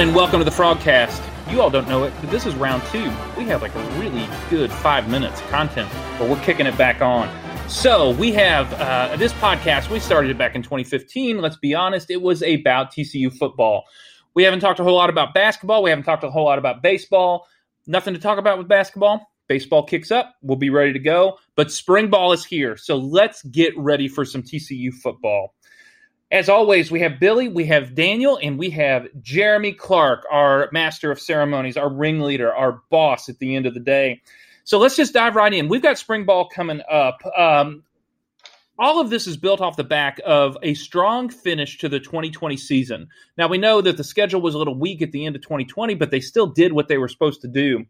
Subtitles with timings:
[0.00, 1.52] Everyone, and welcome to the Frogcast.
[1.52, 3.12] You all don't know it, but this is round two.
[3.36, 7.02] We have like a really good five minutes of content, but we're kicking it back
[7.02, 7.28] on.
[7.68, 9.90] So we have uh, this podcast.
[9.90, 11.42] We started it back in 2015.
[11.42, 13.84] Let's be honest, it was about TCU football.
[14.32, 15.82] We haven't talked a whole lot about basketball.
[15.82, 17.46] We haven't talked a whole lot about baseball.
[17.86, 19.30] Nothing to talk about with basketball.
[19.48, 20.34] Baseball kicks up.
[20.40, 21.36] We'll be ready to go.
[21.56, 22.78] But spring ball is here.
[22.78, 25.52] So let's get ready for some TCU football.
[26.32, 31.10] As always, we have Billy, we have Daniel, and we have Jeremy Clark, our master
[31.10, 34.22] of ceremonies, our ringleader, our boss at the end of the day.
[34.62, 35.68] So let's just dive right in.
[35.68, 37.18] We've got spring ball coming up.
[37.36, 37.82] Um,
[38.78, 42.56] all of this is built off the back of a strong finish to the 2020
[42.56, 43.08] season.
[43.36, 45.96] Now, we know that the schedule was a little weak at the end of 2020,
[45.96, 47.84] but they still did what they were supposed to do.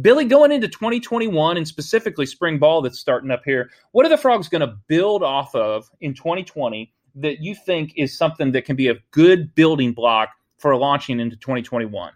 [0.00, 4.16] Billy, going into 2021 and specifically spring ball that's starting up here, what are the
[4.16, 8.76] Frogs going to build off of in 2020 that you think is something that can
[8.76, 12.12] be a good building block for launching into 2021?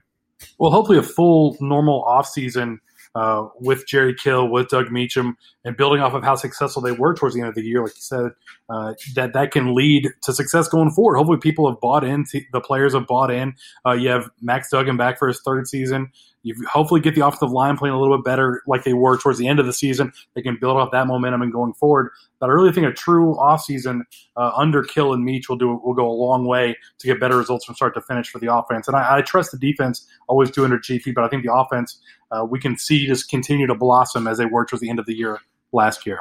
[0.58, 2.78] Well, hopefully a full normal offseason
[3.16, 7.14] uh, with Jerry Kill, with Doug Meacham, and building off of how successful they were
[7.14, 8.30] towards the end of the year, like you said,
[8.68, 11.16] uh, that that can lead to success going forward.
[11.16, 12.26] Hopefully, people have bought in.
[12.52, 13.54] The players have bought in.
[13.86, 16.12] Uh, you have Max Duggan back for his third season.
[16.46, 19.36] You hopefully get the offensive line playing a little bit better, like they were towards
[19.36, 20.12] the end of the season.
[20.34, 22.12] They can build off that momentum and going forward.
[22.38, 24.02] But I really think a true offseason
[24.36, 27.36] uh, under Kill and Meach will do will go a long way to get better
[27.36, 28.86] results from start to finish for the offense.
[28.86, 31.98] And I, I trust the defense always do under Chiefy, but I think the offense
[32.30, 35.06] uh, we can see just continue to blossom as they were towards the end of
[35.06, 35.40] the year
[35.72, 36.20] last year.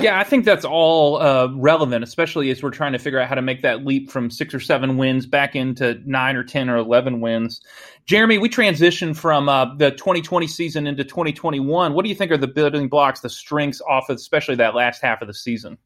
[0.00, 3.36] Yeah, I think that's all uh, relevant, especially as we're trying to figure out how
[3.36, 6.76] to make that leap from six or seven wins back into nine or 10 or
[6.76, 7.60] 11 wins.
[8.04, 11.94] Jeremy, we transitioned from uh, the 2020 season into 2021.
[11.94, 15.00] What do you think are the building blocks, the strengths off of, especially that last
[15.00, 15.78] half of the season?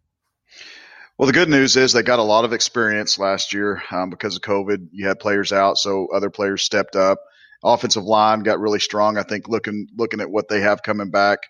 [1.18, 4.36] Well, the good news is they got a lot of experience last year um, because
[4.36, 4.88] of COVID.
[4.90, 7.18] You had players out, so other players stepped up.
[7.62, 9.18] Offensive line got really strong.
[9.18, 11.40] I think looking looking at what they have coming back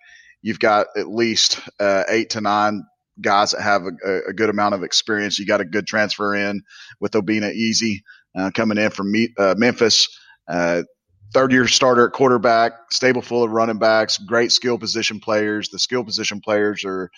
[0.42, 2.84] you've got at least uh, eight to nine
[3.20, 5.38] guys that have a, a, good amount of experience.
[5.38, 6.62] You got a good transfer in
[7.00, 8.00] with Obinna Eze
[8.36, 10.08] uh, coming in from me, uh, Memphis.
[10.46, 10.82] Uh,
[11.34, 15.68] third year starter at quarterback, stable full of running backs, great skill position players.
[15.68, 17.10] The skill position players are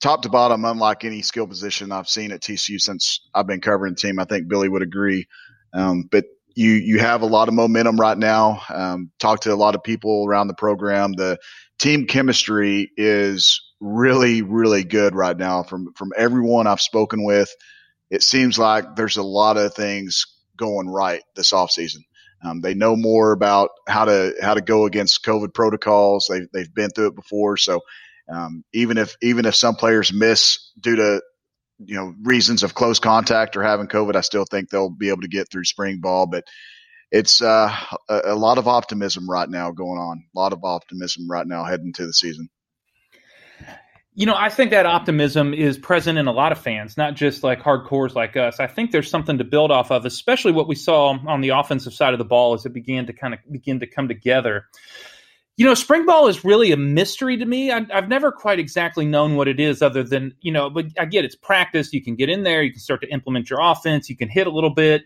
[0.00, 3.94] top to bottom, unlike any skill position I've seen at TCU since I've been covering
[3.94, 4.18] the team.
[4.18, 5.26] I think Billy would agree.
[5.74, 6.24] Um, but
[6.54, 8.60] you you have a lot of momentum right now.
[8.68, 11.12] Um, talk to a lot of people around the program.
[11.12, 11.38] The
[11.80, 15.62] team chemistry is really, really good right now.
[15.62, 17.52] From from everyone I've spoken with,
[18.10, 20.26] it seems like there's a lot of things
[20.56, 22.02] going right this offseason.
[22.44, 26.26] Um, they know more about how to how to go against COVID protocols.
[26.30, 27.80] They they've been through it before, so
[28.30, 31.22] um, even if even if some players miss due to
[31.84, 35.22] you know reasons of close contact or having COVID, I still think they'll be able
[35.22, 36.26] to get through spring ball.
[36.26, 36.44] But
[37.10, 37.74] it's uh,
[38.08, 40.24] a, a, lot of optimism right now going on.
[40.34, 42.48] A lot of optimism right now heading to the season.
[44.14, 47.42] You know, I think that optimism is present in a lot of fans, not just
[47.42, 48.60] like hardcores like us.
[48.60, 51.94] I think there's something to build off of, especially what we saw on the offensive
[51.94, 54.66] side of the ball as it began to kind of begin to come together.
[55.56, 57.70] You know, spring ball is really a mystery to me.
[57.70, 60.70] I, have never quite exactly known what it is, other than you know.
[60.70, 61.92] But I get it's practice.
[61.92, 62.62] You can get in there.
[62.62, 64.08] You can start to implement your offense.
[64.08, 65.04] You can hit a little bit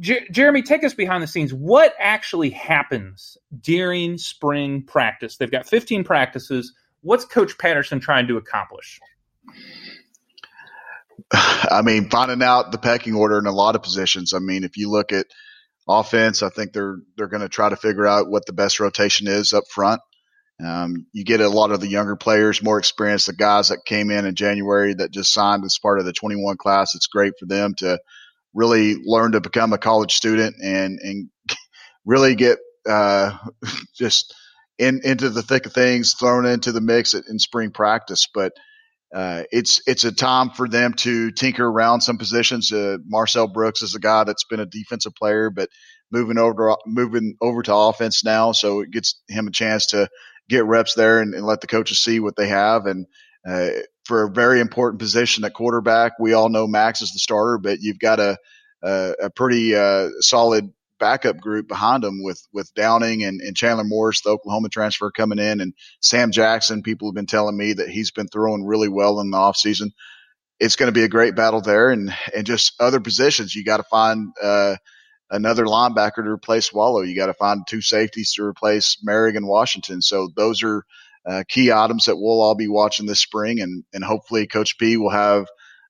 [0.00, 1.52] Jeremy, take us behind the scenes.
[1.52, 5.36] What actually happens during spring practice?
[5.36, 6.72] They've got 15 practices.
[7.02, 9.00] What's Coach Patterson trying to accomplish?
[11.32, 14.32] I mean, finding out the pecking order in a lot of positions.
[14.34, 15.26] I mean, if you look at
[15.88, 19.26] offense, I think they're they're going to try to figure out what the best rotation
[19.26, 20.00] is up front.
[20.64, 24.10] Um, you get a lot of the younger players, more experienced, the guys that came
[24.10, 26.96] in in January that just signed as part of the 21 class.
[26.96, 28.00] It's great for them to
[28.54, 31.30] really learn to become a college student and and
[32.04, 32.58] really get
[32.88, 33.36] uh,
[33.96, 34.34] just
[34.78, 38.28] in into the thick of things, thrown into the mix in spring practice.
[38.32, 38.52] But
[39.14, 42.72] uh, it's it's a time for them to tinker around some positions.
[42.72, 45.70] Uh, Marcel Brooks is a guy that's been a defensive player, but
[46.10, 50.08] moving over to, moving over to offense now, so it gets him a chance to
[50.48, 52.86] get reps there and, and let the coaches see what they have.
[52.86, 53.06] And
[53.48, 53.70] uh,
[54.08, 56.12] for a very important position at quarterback.
[56.18, 58.38] We all know Max is the starter, but you've got a
[58.82, 63.84] a, a pretty uh, solid backup group behind him with with Downing and, and Chandler
[63.84, 66.82] Morris, the Oklahoma transfer coming in, and Sam Jackson.
[66.82, 69.90] People have been telling me that he's been throwing really well in the offseason.
[70.58, 73.54] It's going to be a great battle there, and and just other positions.
[73.54, 74.76] You got to find uh,
[75.30, 77.02] another linebacker to replace Wallow.
[77.02, 80.00] You got to find two safeties to replace Moehrig and Washington.
[80.00, 80.84] So those are
[81.26, 84.96] uh, key items that we'll all be watching this spring, and and hopefully Coach P
[84.96, 85.46] will have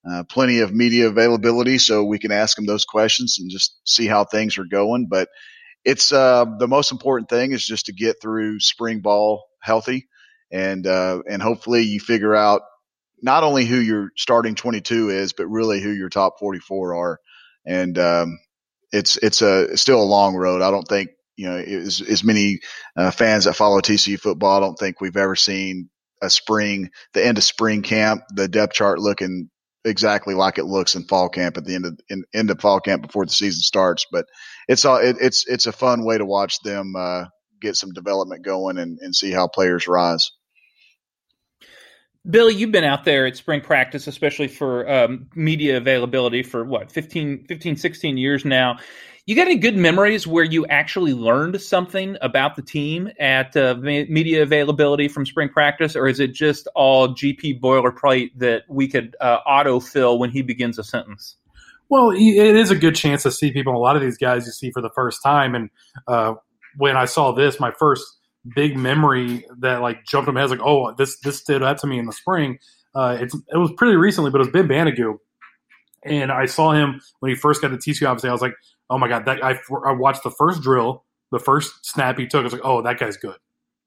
[0.09, 4.07] uh, plenty of media availability, so we can ask him those questions and just see
[4.07, 5.07] how things are going.
[5.09, 5.29] But
[5.85, 10.09] it's uh, the most important thing is just to get through spring ball healthy,
[10.53, 12.63] and uh, and hopefully you figure out
[13.23, 17.21] not only who your starting 22 is, but really who your top 44 are.
[17.67, 18.39] And um,
[18.93, 20.63] it's it's a it's still a long road.
[20.63, 22.61] I don't think you know as, as many
[22.97, 24.59] uh, fans that follow TCU football.
[24.59, 25.89] I don't think we've ever seen
[26.21, 29.49] a spring, the end of spring camp, the depth chart looking
[29.85, 32.81] exactly like it looks in fall camp at the end of in, end of fall
[32.81, 34.05] camp before the season starts.
[34.11, 34.27] But
[34.67, 37.27] it's all it, it's it's a fun way to watch them uh,
[37.61, 40.31] get some development going and, and see how players rise.
[42.29, 46.93] Billy, you've been out there at spring practice, especially for um, media availability for what,
[46.93, 48.77] 15, 15, 16 years now.
[49.29, 53.75] You got any good memories where you actually learned something about the team at uh,
[53.75, 59.15] media availability from spring practice, or is it just all GP boilerplate that we could
[59.21, 61.37] uh, autofill when he begins a sentence?
[61.91, 63.77] Well, it is a good chance to see people.
[63.77, 65.69] A lot of these guys you see for the first time, and
[66.07, 66.33] uh,
[66.79, 68.07] when I saw this, my first
[68.57, 71.87] big memory that like jumped in my head like, oh, this this stood out to
[71.87, 72.61] me in the spring.
[72.95, 75.19] Uh, it was pretty recently, but it was Ben Banogu,
[76.03, 78.09] and I saw him when he first got to TCU.
[78.09, 78.55] Obviously, I was like,
[78.91, 82.41] oh my god, that I, I watched the first drill, the first snap he took.
[82.41, 83.37] I was like, oh, that guy's good.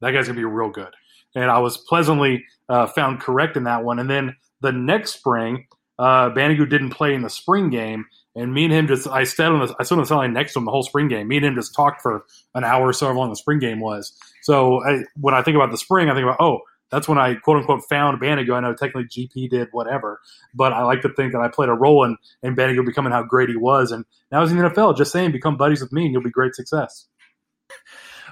[0.00, 0.94] That guy's gonna be real good.
[1.34, 3.98] And I was pleasantly uh, found correct in that one.
[3.98, 5.66] And then the next spring,
[5.98, 9.66] uh, didn't play in the spring game, and me and him just I sat on
[9.66, 11.28] the, I stood on the sideline next to him the whole spring game.
[11.28, 13.80] Me and him just talked for an hour or so how long the spring game
[13.80, 14.16] was.
[14.42, 16.60] So I, when I think about the spring, I think about oh
[16.92, 18.54] that's when I quote unquote found Banogu.
[18.54, 20.20] I know technically GP did whatever,
[20.54, 23.22] but I like to think that I played a role in, in Banogu becoming how
[23.22, 23.90] great he was.
[23.90, 24.96] And now he's in the NFL.
[24.96, 27.08] Just saying, become buddies with me and you'll be great success.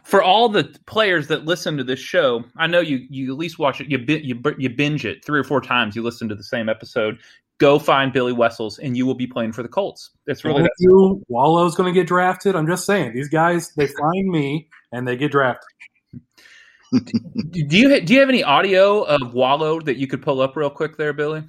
[0.05, 3.59] For all the players that listen to this show, I know you you at least
[3.59, 3.91] watch it.
[3.91, 5.97] You you you binge it three or four times.
[5.97, 7.19] You listen to the same episode.
[7.59, 10.11] Go find Billy Wessels, and you will be playing for the Colts.
[10.27, 11.23] That's really that's you.
[11.29, 12.57] Wallow's going to get drafted.
[12.57, 15.69] I'm just saying, these guys they find me and they get drafted
[17.51, 20.71] do you do you have any audio of Wallow that you could pull up real
[20.71, 21.45] quick there, Billy?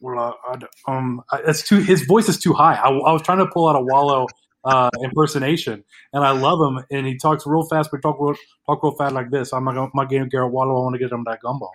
[0.00, 0.58] Well, uh,
[0.90, 2.74] um, it's too his voice is too high.
[2.74, 4.26] I, I was trying to pull out a Wallow
[4.64, 8.34] uh, impersonation, and I love him, and he talks real fast, but talk real
[8.66, 9.52] talk real fast like this.
[9.52, 10.78] I'm not my game Garrett Wallow.
[10.78, 11.70] I want to get him that gumbo.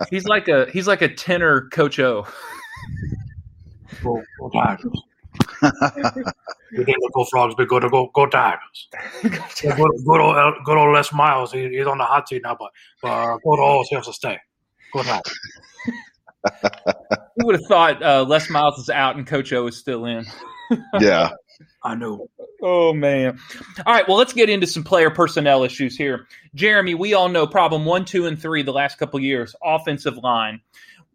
[0.10, 2.26] he's like a he's like a tenor Coach O.
[4.02, 4.22] Go
[4.52, 5.02] Tigers.
[5.62, 8.88] you think the Go Frogs be good to go go Tigers.
[9.22, 9.32] good,
[9.62, 11.52] good, old good old Les Miles.
[11.52, 12.70] He, he's on the hot seat now, but
[13.02, 14.38] but uh, good old has to stay.
[14.92, 15.38] Good Tigers.
[17.36, 20.24] Who would have thought uh, Les Miles is out and Coach O is still in?
[21.00, 21.30] yeah.
[21.82, 22.28] I know.
[22.62, 23.38] Oh man!
[23.86, 26.26] All right, well, let's get into some player personnel issues here.
[26.54, 30.60] Jeremy, we all know problem one, two, and three the last couple years: offensive line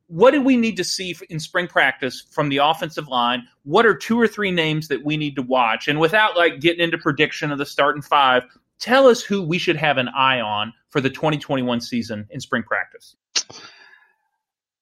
[0.07, 3.47] what do we need to see in spring practice from the offensive line?
[3.63, 5.87] What are two or three names that we need to watch?
[5.87, 8.43] And without like getting into prediction of the starting five,
[8.79, 12.63] tell us who we should have an eye on for the 2021 season in spring
[12.63, 13.15] practice.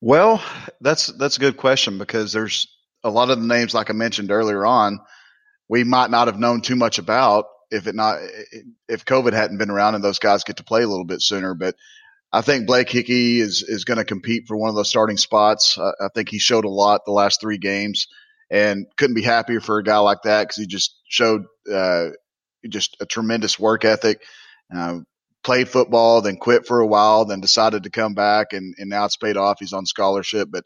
[0.01, 0.43] Well,
[0.81, 2.67] that's that's a good question because there's
[3.03, 4.99] a lot of the names like I mentioned earlier on
[5.69, 8.19] we might not have known too much about if it not
[8.87, 11.53] if COVID hadn't been around and those guys get to play a little bit sooner.
[11.53, 11.75] But
[12.33, 15.77] I think Blake Hickey is is going to compete for one of those starting spots.
[15.77, 18.07] Uh, I think he showed a lot the last three games,
[18.49, 22.09] and couldn't be happier for a guy like that because he just showed uh,
[22.67, 24.19] just a tremendous work ethic.
[24.75, 25.01] Uh,
[25.43, 29.05] played football, then quit for a while, then decided to come back, and, and now
[29.05, 29.59] it's paid off.
[29.59, 30.63] He's on scholarship, but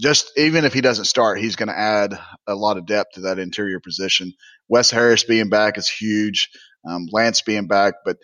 [0.00, 2.18] just even if he doesn't start, he's going to add
[2.48, 4.32] a lot of depth to that interior position.
[4.68, 6.48] Wes Harris being back is huge.
[6.88, 8.16] Um, Lance being back, but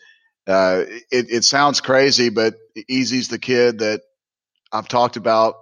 [0.47, 2.55] uh, it, it sounds crazy, but
[2.91, 4.01] Eze's the kid that
[4.73, 5.55] I've talked about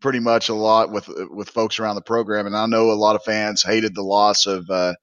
[0.00, 3.16] pretty much a lot with with folks around the program, and I know a lot
[3.16, 4.94] of fans hated the loss of uh,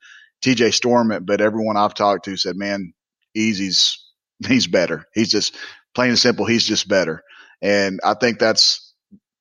[0.41, 0.69] T.J.
[0.69, 2.93] Storment, but everyone I've talked to said, "Man,
[3.35, 4.03] Eze's
[4.47, 5.05] he's better.
[5.13, 5.55] He's just
[5.93, 6.45] plain and simple.
[6.45, 7.23] He's just better."
[7.61, 8.93] And I think that's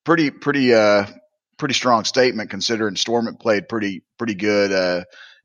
[0.04, 1.06] pretty pretty uh
[1.58, 5.04] pretty strong statement considering Storment played pretty pretty good uh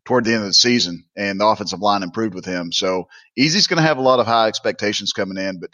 [0.09, 2.71] toward the end of the season, and the offensive line improved with him.
[2.71, 5.59] So Eze's going to have a lot of high expectations coming in.
[5.59, 5.69] But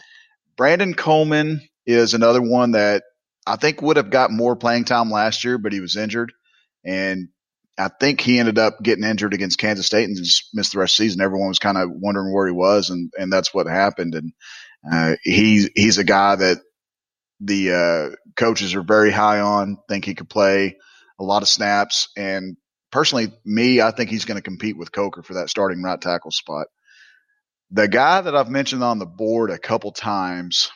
[0.58, 3.04] Brandon Coleman is another one that
[3.48, 6.34] I think would have got more playing time last year, but he was injured,
[6.84, 7.30] and
[7.78, 10.96] I think he ended up getting injured against Kansas State and just missed the rest
[10.96, 11.22] of the season.
[11.22, 14.16] Everyone was kind of wondering where he was, and and that's what happened.
[14.16, 14.34] And
[14.92, 16.58] uh, he's he's a guy that
[17.40, 19.78] the uh, coaches are very high on.
[19.88, 20.76] Think he could play
[21.18, 22.58] a lot of snaps, and
[22.96, 26.32] personally, me, I think he's going to compete with Coker for that starting right tackle
[26.32, 26.68] spot.
[27.72, 30.70] The guy that I've mentioned on the board a couple times,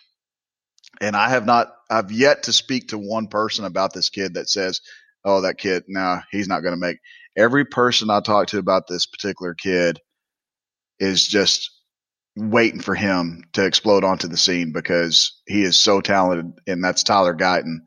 [1.02, 4.50] And I have not, I've yet to speak to one person about this kid that
[4.50, 4.82] says,
[5.26, 6.98] oh, that kid, nah, he's not going to make.
[7.38, 10.00] Every person I talk to about this particular kid
[11.00, 11.72] is just
[12.36, 17.04] waiting for him to explode onto the scene because he is so talented, and that's
[17.04, 17.80] Tyler Guyton.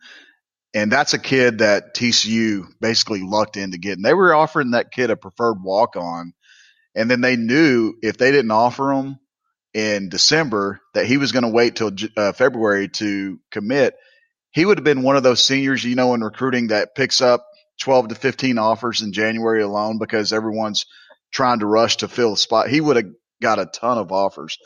[0.75, 4.03] And that's a kid that TCU basically lucked into getting.
[4.03, 6.33] They were offering that kid a preferred walk on,
[6.95, 9.19] and then they knew if they didn't offer him
[9.75, 13.95] in December that he was going to wait till uh, February to commit.
[14.51, 17.47] He would have been one of those seniors, you know, in recruiting that picks up
[17.81, 20.87] 12 to 15 offers in January alone because everyone's
[21.33, 22.69] trying to rush to fill a spot.
[22.69, 24.59] He would have got a ton of offers.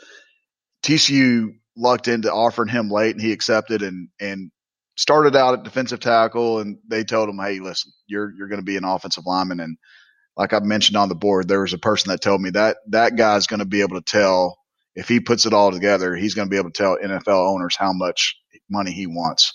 [0.83, 4.51] TCU lucked into offering him late and he accepted and, and
[4.97, 8.65] started out at defensive tackle and they told him, Hey, listen, you're, you're going to
[8.65, 9.59] be an offensive lineman.
[9.59, 9.77] And
[10.35, 13.15] like I mentioned on the board, there was a person that told me that that
[13.15, 14.57] guy's going to be able to tell
[14.95, 17.75] if he puts it all together, he's going to be able to tell NFL owners
[17.77, 18.35] how much
[18.69, 19.53] money he wants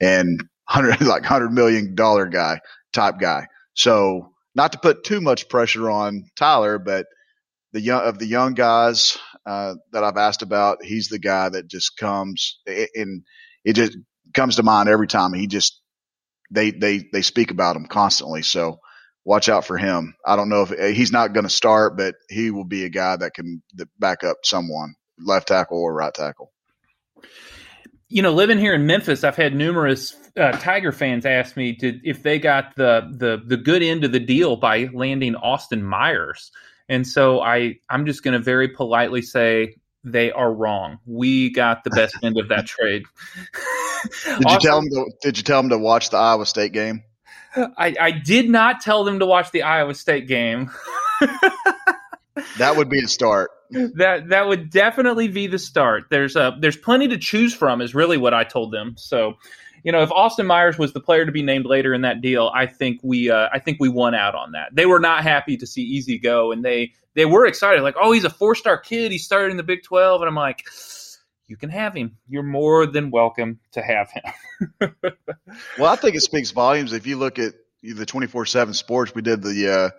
[0.00, 2.60] and hundred, like hundred million dollar guy
[2.92, 3.46] type guy.
[3.74, 7.06] So not to put too much pressure on Tyler, but
[7.72, 11.68] the young of the young guys uh, that I've asked about, he's the guy that
[11.68, 13.22] just comes and
[13.64, 13.96] it just
[14.32, 15.32] comes to mind every time.
[15.32, 15.80] He just
[16.50, 18.42] they they they speak about him constantly.
[18.42, 18.80] So
[19.24, 20.14] watch out for him.
[20.26, 22.88] I don't know if eh, he's not going to start, but he will be a
[22.88, 23.62] guy that can
[23.98, 26.52] back up someone, left tackle or right tackle.
[28.08, 31.98] You know, living here in Memphis, I've had numerous uh, Tiger fans ask me to,
[32.04, 36.50] if they got the, the the good end of the deal by landing Austin Myers.
[36.88, 40.98] And so I I'm just going to very politely say they are wrong.
[41.06, 43.04] We got the best end of that trade.
[44.38, 44.90] did you tell them?
[44.90, 47.04] To, did you tell them to watch the Iowa State game?
[47.54, 50.70] I, I did not tell them to watch the Iowa State game.
[52.58, 53.50] that would be the start.
[53.70, 56.04] That that would definitely be the start.
[56.10, 57.80] There's a there's plenty to choose from.
[57.80, 58.94] Is really what I told them.
[58.98, 59.34] So,
[59.82, 62.50] you know, if Austin Myers was the player to be named later in that deal,
[62.54, 64.74] I think we uh, I think we won out on that.
[64.74, 68.12] They were not happy to see Eze go, and they they were excited, like, oh,
[68.12, 69.12] he's a four star kid.
[69.12, 70.64] He started in the Big Twelve, and I'm like
[71.52, 72.16] you can have him.
[72.26, 74.94] You're more than welcome to have him.
[75.78, 76.94] well, I think it speaks volumes.
[76.94, 79.90] If you look at the 24 7 sports, we did the uh,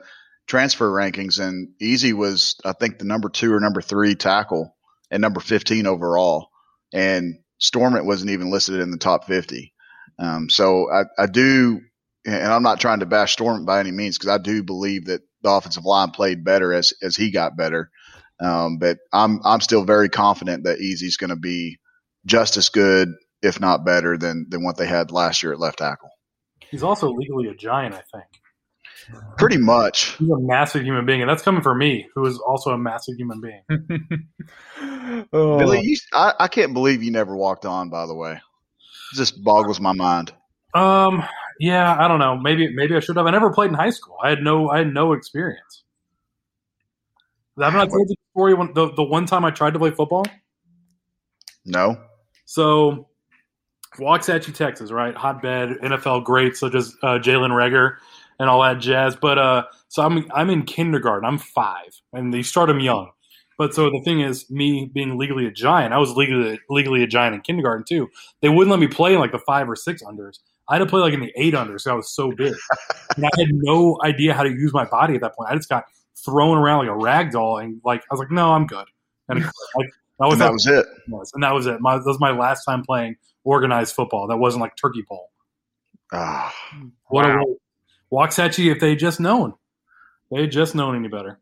[0.48, 4.76] transfer rankings, and Eze was, I think, the number two or number three tackle
[5.12, 6.48] and number 15 overall.
[6.92, 9.76] And Storment wasn't even listed in the top 50.
[10.18, 11.82] Um, so I, I, do,
[12.26, 15.22] and I'm not trying to bash Storment by any means because I do believe that
[15.44, 17.92] the offensive line played better as, as he got better.
[18.40, 21.80] Um, but I'm I'm still very confident that Eze's going to be
[22.26, 23.10] just as good,
[23.42, 26.10] if not better, than than what they had last year at left tackle.
[26.70, 28.26] He's also legally a giant, I think.
[29.38, 30.16] Pretty much.
[30.18, 33.16] He's a massive human being, and that's coming from me, who is also a massive
[33.18, 34.28] human being.
[35.34, 35.60] oh.
[35.60, 37.90] Billy, you, I, I can't believe you never walked on.
[37.90, 40.32] By the way, it just boggles my mind.
[40.74, 41.24] Um,
[41.60, 42.38] yeah, I don't know.
[42.38, 43.28] Maybe maybe I should have.
[43.28, 44.18] I never played in high school.
[44.24, 45.83] I had no I had no experience.
[47.58, 49.92] I've not told you the story when, the, the one time I tried to play
[49.92, 50.26] football?
[51.66, 51.98] No.
[52.46, 53.08] So,
[53.98, 55.16] Waxahachie, Texas, right?
[55.16, 57.98] Hotbed, NFL greats such as uh, Jalen Reagor
[58.40, 59.16] and all that jazz.
[59.16, 61.26] But uh, so I'm I'm in kindergarten.
[61.26, 63.12] I'm five, and they start them young.
[63.58, 67.08] But so the thing is, me being legally a giant, I was legally legally a
[67.08, 68.10] giant in kindergarten too.
[68.42, 70.40] They wouldn't let me play in like the five or six unders.
[70.70, 71.82] I had to play like in the eight unders.
[71.82, 72.54] So I was so big,
[73.16, 75.50] and I had no idea how to use my body at that point.
[75.52, 78.52] I just got thrown around like a rag doll, and like I was like, no,
[78.52, 78.86] I'm good.
[79.30, 79.40] And
[79.76, 79.90] like
[80.20, 80.86] that was, that was it.
[81.10, 81.32] Was.
[81.34, 81.82] And that was it.
[81.82, 84.28] My, that was my last time playing organized football.
[84.28, 85.32] That wasn't like turkey bowl.
[86.12, 86.54] Ah,
[87.08, 87.42] what wow.
[87.42, 89.54] a Waxahachie if they just known.
[90.32, 91.40] They had just known any better.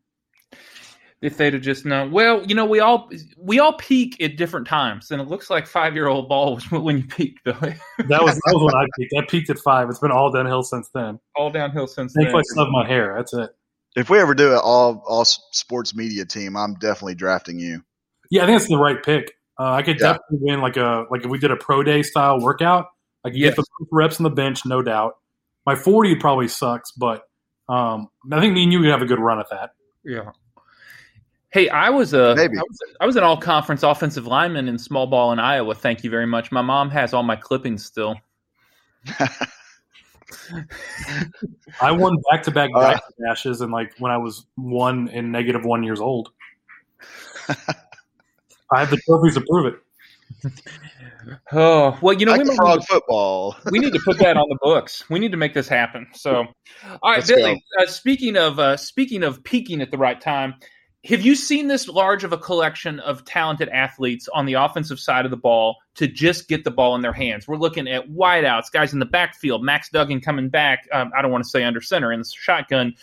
[1.20, 4.66] If they'd have just known, well, you know, we all we all peak at different
[4.66, 7.76] times, and it looks like five year old ball was when you peaked, Billy.
[7.98, 9.14] that was that was when I peaked.
[9.16, 9.88] I peaked at five.
[9.88, 11.20] It's been all downhill since then.
[11.36, 12.36] All downhill since Thank then.
[12.36, 13.14] I love my hair.
[13.16, 13.50] That's it
[13.96, 17.84] if we ever do an all all sports media team, I'm definitely drafting you.
[18.30, 19.36] Yeah, I think that's the right pick.
[19.58, 20.14] Uh, I could yeah.
[20.14, 22.86] definitely win like a like if we did a pro day style workout.
[23.24, 23.54] I could yes.
[23.54, 25.16] get the reps on the bench, no doubt.
[25.66, 27.22] My forty probably sucks, but
[27.68, 29.70] um, I think me and you could have a good run at that.
[30.04, 30.32] Yeah.
[31.50, 32.56] Hey, I was a Maybe.
[32.56, 35.74] I was, I was an all conference offensive lineman in small ball in Iowa.
[35.74, 36.50] Thank you very much.
[36.50, 38.16] My mom has all my clippings still.
[41.80, 42.70] I won back to back
[43.20, 46.30] dashes, and like when I was one and negative one years old.
[47.48, 50.52] I have the trophies to prove it.
[51.52, 53.54] Oh well, you know, like we frog football.
[53.70, 55.08] we need to put that on the books.
[55.08, 56.08] We need to make this happen.
[56.14, 56.46] So,
[56.84, 57.64] all right, Let's Billy.
[57.78, 60.54] Uh, speaking of uh, speaking of peaking at the right time,
[61.04, 65.24] have you seen this large of a collection of talented athletes on the offensive side
[65.24, 67.48] of the ball to just get the ball in their hands?
[67.48, 70.88] We're looking at wideouts, guys in the backfield, Max Duggan coming back.
[70.92, 72.94] Um, I don't want to say under center in the shotgun.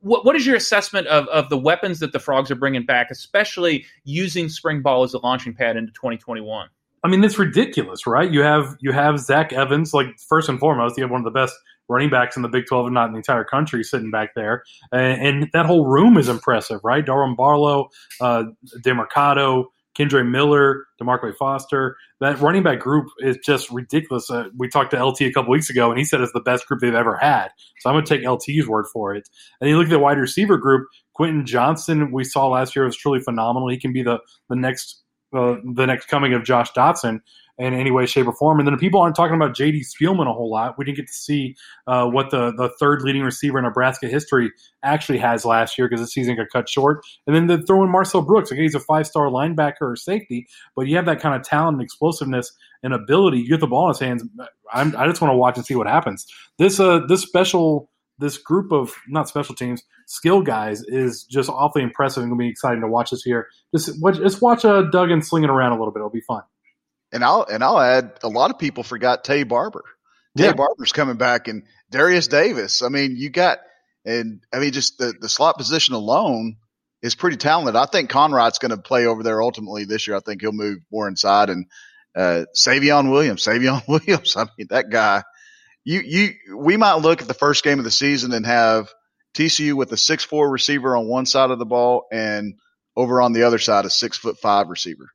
[0.00, 3.10] What, what is your assessment of, of the weapons that the Frogs are bringing back,
[3.10, 6.68] especially using spring ball as a launching pad into 2021?
[7.02, 8.30] I mean, it's ridiculous, right?
[8.30, 11.30] You have you have Zach Evans, like first and foremost, you have one of the
[11.30, 11.54] best
[11.90, 14.62] running backs in the Big 12 and not in the entire country sitting back there.
[14.92, 17.04] And, and that whole room is impressive, right?
[17.04, 17.88] Darwin Barlow,
[18.20, 18.44] uh,
[18.82, 19.64] Demercado,
[19.98, 21.96] Kendre Miller, Demarque Foster.
[22.20, 24.30] That running back group is just ridiculous.
[24.30, 26.66] Uh, we talked to LT a couple weeks ago, and he said it's the best
[26.68, 27.48] group they've ever had.
[27.80, 29.28] So I'm going to take LT's word for it.
[29.60, 32.96] And you look at the wide receiver group, Quentin Johnston, we saw last year was
[32.96, 33.68] truly phenomenal.
[33.68, 37.20] He can be the the next uh, the next coming of Josh Doctson
[37.60, 38.58] in any way, shape, or form.
[38.58, 39.82] And then people aren't talking about J.D.
[39.82, 40.78] Spielman a whole lot.
[40.78, 41.54] We didn't get to see
[41.86, 44.50] uh, what the the third leading receiver in Nebraska history
[44.82, 47.04] actually has last year because the season got cut short.
[47.26, 48.50] And then the throw in Marcel Brooks.
[48.50, 51.74] Okay, he's a five star linebacker or safety, but you have that kind of talent
[51.74, 52.50] and explosiveness
[52.82, 53.40] and ability.
[53.40, 54.24] You get the ball in his hands.
[54.72, 56.26] I'm, i just want to watch and see what happens.
[56.58, 61.82] This uh this special this group of not special teams skill guys is just awfully
[61.82, 63.48] impressive and going to be exciting to watch this year.
[63.74, 66.00] Just just watch uh, Duggan slinging around a little bit.
[66.00, 66.42] It'll be fun.
[67.12, 69.84] And I'll and I'll add a lot of people forgot Taye Barber.
[70.38, 70.52] Taye yeah.
[70.52, 72.82] Barber's coming back and Derius Davis.
[72.82, 73.58] I mean, you got
[74.04, 76.56] and I mean just the, the slot position alone
[77.02, 77.76] is pretty talented.
[77.76, 80.16] I think Conrad's going to play over there ultimately this year.
[80.16, 81.66] I think he'll move more inside and
[82.14, 84.36] uh, Savion Williams, Savion Williams.
[84.36, 85.22] I mean, that guy,
[85.84, 88.92] you, you, we might look at the first game of the season and have
[89.34, 92.54] TCU with a six, four receiver on one side of the ball and
[92.96, 95.06] over on the other side, a six foot five receiver.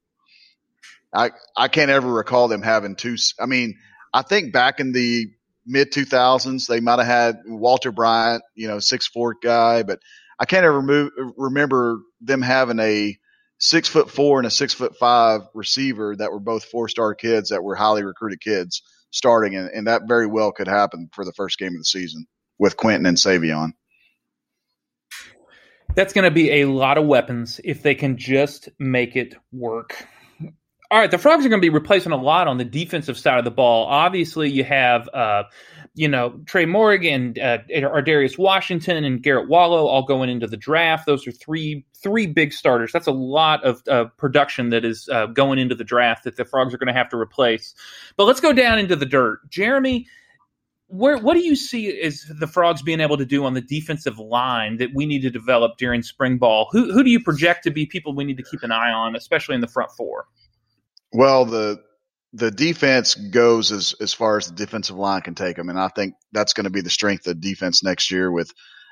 [1.16, 3.16] I I can't ever recall them having two.
[3.40, 3.76] I mean,
[4.14, 5.28] I think back in the
[5.66, 10.00] mid 2000s they might have had Walter Bryant, you know, six four guy, but
[10.40, 13.18] I can't ever move, remember them having a
[13.58, 17.50] six foot four and a six foot five receiver that were both four star kids
[17.50, 21.34] that were highly recruited kids starting, and, and that very well could happen for the
[21.34, 22.25] first game of the season
[22.60, 23.72] with Quentin and Savion.
[25.96, 30.06] That's going to be a lot of weapons if they can just make it work.
[30.92, 33.40] All right, the Frogs are going to be replacing a lot on the defensive side
[33.40, 33.88] of the ball.
[33.88, 35.44] Obviously, you have, uh,
[35.96, 41.08] you know, Trey Moehrig, uh, Ar'Darius Washington, and Garrett Wallow all going into the draft.
[41.08, 42.92] Those are three three big starters.
[42.92, 46.46] That's a lot of uh, production that is uh, going into the draft that the
[46.46, 47.74] Frogs are going to have to replace.
[48.16, 50.06] But let's go down into the dirt, Jeremy.
[50.88, 54.20] Where what do you see as the Frogs being able to do on the defensive
[54.20, 56.68] line that we need to develop during spring ball?
[56.72, 59.16] Who who do you project to be people we need to keep an eye on,
[59.16, 60.28] especially in the front four?
[61.16, 61.82] Well, the
[62.34, 65.88] the defense goes as as far as the defensive line can take them, and I
[65.88, 68.51] think that's going to be the strength of defense next year with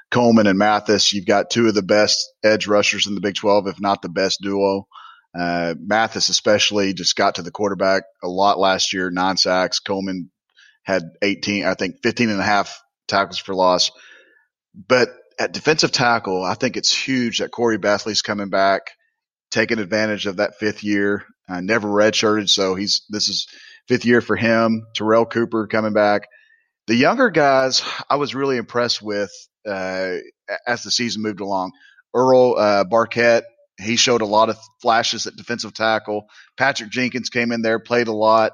[0.09, 1.11] Coleman and Mathis.
[1.11, 4.07] You've got two of the best edge rushers in the Big 12, if not the
[4.07, 4.87] best duo.
[5.37, 9.79] Uh, Mathis especially just got to the quarterback a lot last year, nine sacks.
[9.79, 10.31] Coleman
[10.83, 13.91] had 18, I think 15 and a half tackles for loss.
[14.73, 18.91] But at defensive tackle, I think it's huge that Corey Bethley's coming back,
[19.51, 23.47] taking advantage of that fifth year uh, never redshirted, so he's this is
[23.87, 24.85] fifth year for him.
[24.95, 26.27] Terrell Cooper coming back.
[26.87, 29.31] The younger guys, I was really impressed with
[29.67, 30.15] uh,
[30.67, 31.71] as the season moved along.
[32.13, 33.43] Earl uh, Barquet,
[33.79, 36.27] he showed a lot of flashes at defensive tackle.
[36.57, 38.51] Patrick Jenkins came in there, played a lot.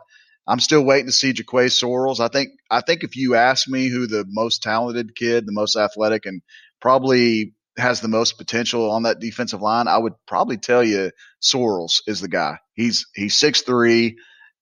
[0.48, 2.20] I'm still waiting to see Jaquay Sorrells.
[2.20, 5.76] I think I think if you ask me who the most talented kid, the most
[5.76, 6.42] athletic, and
[6.82, 11.12] probably has the most potential on that defensive line, I would probably tell you
[11.42, 12.58] Sorrells is the guy.
[12.74, 14.16] He's he's 6'3",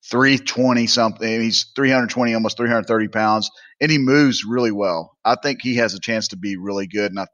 [0.10, 1.42] 320 something.
[1.42, 3.50] He's 320, almost 330 pounds,
[3.82, 5.18] and he moves really well.
[5.26, 7.12] I think he has a chance to be really good.
[7.12, 7.28] And I,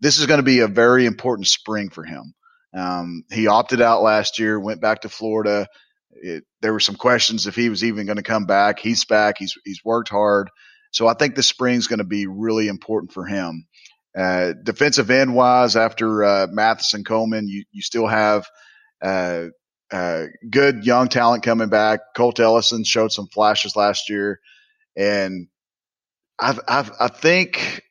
[0.00, 2.34] this is going to be a very important spring for him.
[2.74, 5.66] Um, he opted out last year, went back to Florida.
[6.12, 8.78] It, there were some questions if he was even going to come back.
[8.78, 9.36] He's back.
[9.38, 10.50] He's he's worked hard.
[10.90, 13.66] So I think the spring is going to be really important for him.
[14.16, 18.46] Uh, defensive end wise, after uh, Mathis and Coleman, you, you still have
[19.00, 19.46] uh,
[19.90, 22.00] uh, good young talent coming back.
[22.14, 24.40] Colt Ellison showed some flashes last year,
[24.96, 25.48] and
[26.38, 27.82] I've, I've, i think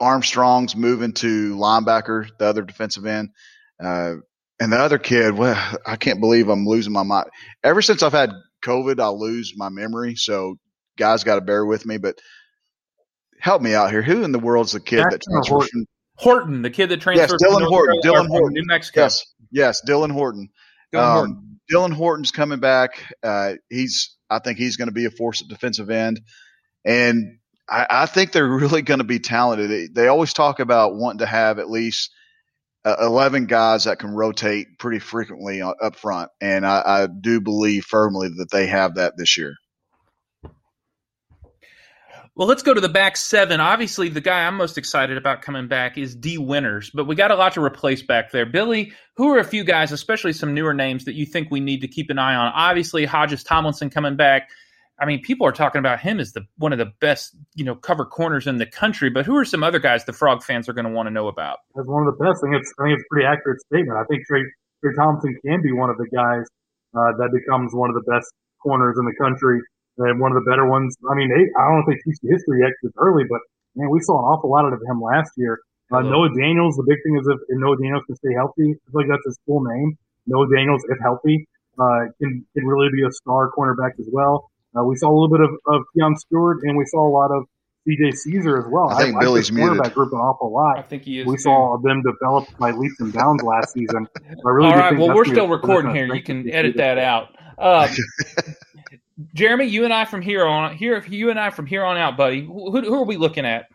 [0.00, 3.30] Armstrong's moving to linebacker, the other defensive end.
[3.82, 4.14] Uh,
[4.60, 7.28] and the other kid, well, I can't believe I'm losing my mind.
[7.64, 8.30] Ever since I've had
[8.64, 10.14] COVID, I lose my memory.
[10.14, 10.56] So
[10.96, 11.98] guys got to bear with me.
[11.98, 12.18] But
[13.42, 14.02] help me out here.
[14.02, 15.86] Who in the world's the kid Jackson that transferred Horton.
[16.14, 19.00] Horton, the kid that transferred yes, Dylan Horton, Dylan Horton, New Mexico.
[19.02, 20.48] Yes, yes, Dylan Horton.
[20.94, 21.60] Dylan, um, Horton.
[21.70, 23.02] Dylan Horton's coming back.
[23.22, 26.20] Uh, he's, I think he's going to be a force at defensive end,
[26.84, 29.70] and I, I think they're really going to be talented.
[29.70, 32.10] They, they always talk about wanting to have at least
[32.84, 36.30] uh, 11 guys that can rotate pretty frequently up front.
[36.40, 39.54] And I, I do believe firmly that they have that this year.
[42.34, 43.60] Well, let's go to the back seven.
[43.60, 47.30] Obviously, the guy I'm most excited about coming back is Dee Winters, but we got
[47.30, 48.46] a lot to replace back there.
[48.46, 51.82] Billy, who are a few guys, especially some newer names, that you think we need
[51.82, 52.50] to keep an eye on?
[52.54, 54.48] Obviously, Hodges Tomlinson coming back.
[54.98, 57.74] I mean, people are talking about him as the one of the best, you know,
[57.74, 59.10] cover corners in the country.
[59.10, 61.28] But who are some other guys the Frog fans are going to want to know
[61.28, 61.58] about?
[61.78, 63.98] As one of the best, I think it's I think it's a pretty accurate statement.
[63.98, 64.40] I think Trey,
[64.82, 66.46] Trey Thompson can be one of the guys
[66.96, 69.60] uh, that becomes one of the best corners in the country
[69.98, 70.96] and one of the better ones.
[71.08, 73.24] I mean, they, I don't know if they teach the history yet because it's early,
[73.28, 73.40] but
[73.76, 75.60] man, we saw an awful lot of him last year.
[75.92, 78.86] Uh, Noah Daniels, the big thing is if, if Noah Daniels can stay healthy, I
[78.88, 79.98] feel like that's his full name.
[80.26, 81.46] Noah Daniels, if healthy,
[81.78, 84.50] uh, can can really be a star cornerback as well.
[84.74, 87.30] Uh, we saw a little bit of, of Keon Stewart, and we saw a lot
[87.30, 87.44] of
[87.86, 88.88] CJ Caesar as well.
[88.88, 89.84] I think I, Billy's I muted.
[89.84, 90.78] That group an awful lot.
[90.78, 91.26] I think he is.
[91.26, 91.42] We too.
[91.42, 94.06] saw them develop by leaps and bounds last season.
[94.16, 94.88] I really All do right.
[94.90, 96.14] think Well, we're still recording here.
[96.14, 97.36] You can edit that out.
[97.58, 97.88] Uh,
[99.34, 102.16] Jeremy, you and I from here on here, you and I from here on out,
[102.16, 102.44] buddy.
[102.44, 103.66] Who, who are we looking at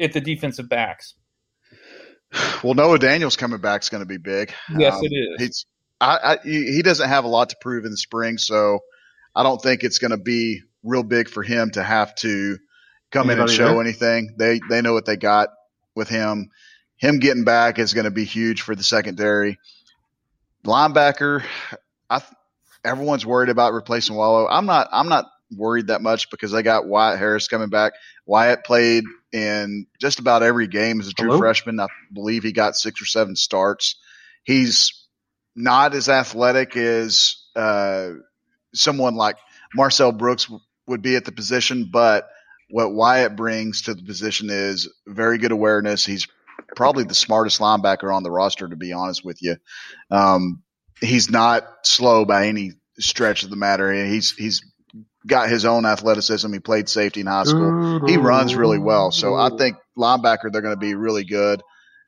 [0.00, 1.14] at the defensive backs?
[2.62, 4.52] Well, Noah Daniels coming back is going to be big.
[4.76, 5.40] Yes, Um, it is.
[5.40, 5.66] He's
[6.00, 8.80] I, I, he he doesn't have a lot to prove in the spring, so
[9.34, 12.58] I don't think it's going to be real big for him to have to
[13.10, 13.80] come in and show there?
[13.80, 14.34] anything.
[14.38, 15.48] They they know what they got
[15.94, 16.50] with him.
[16.96, 19.58] Him getting back is going to be huge for the secondary.
[20.64, 21.44] Linebacker,
[22.08, 22.32] I th-
[22.84, 24.46] everyone's worried about replacing Wallow.
[24.48, 24.88] I'm not.
[24.92, 27.92] I'm not worried that much because they got Wyatt Harris coming back.
[28.26, 31.38] Wyatt played in just about every game as a true Hello?
[31.38, 31.78] freshman.
[31.80, 33.96] I believe he got six or seven starts.
[34.44, 35.06] He's
[35.54, 38.10] not as athletic as uh,
[38.74, 39.36] someone like
[39.74, 42.28] Marcel Brooks w- would be at the position, but
[42.70, 46.04] what Wyatt brings to the position is very good awareness.
[46.04, 46.26] He's
[46.74, 49.56] probably the smartest linebacker on the roster, to be honest with you.
[50.10, 50.63] Um,
[51.00, 53.92] he's not slow by any stretch of the matter.
[53.92, 54.62] He's he's
[55.26, 56.52] got his own athleticism.
[56.52, 58.06] He played safety in high school.
[58.06, 61.62] He runs really well, so I think linebacker they're going to be really good.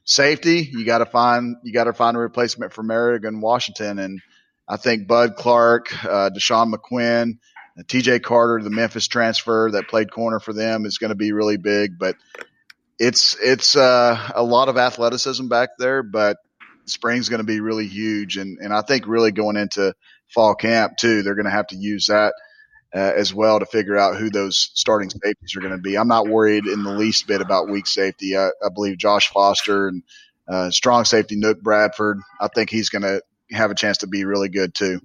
[0.04, 3.98] Safety, you got to find you got to find a replacement for Moehrig and Washington,
[3.98, 4.20] and
[4.68, 7.38] I think Bud Clark, uh, Deshaun McQuinn,
[7.78, 8.20] uh, T.J.
[8.20, 11.98] Carter, the Memphis transfer that played corner for them, is going to be really big.
[11.98, 12.16] But
[12.98, 16.36] it's it's uh, a lot of athleticism back there, but
[16.86, 19.94] spring's going to be really huge, and and I think really going into
[20.28, 22.34] fall camp too, they're going to have to use that
[22.94, 25.98] uh, as well to figure out who those starting safeties are going to be.
[25.98, 28.36] I'm not worried in the least bit about weak safety.
[28.36, 30.02] I, I believe Josh Foster and
[30.48, 32.20] uh, strong safety Nook Bradford.
[32.40, 33.20] I think he's going to
[33.50, 35.00] have a chance to be really good too.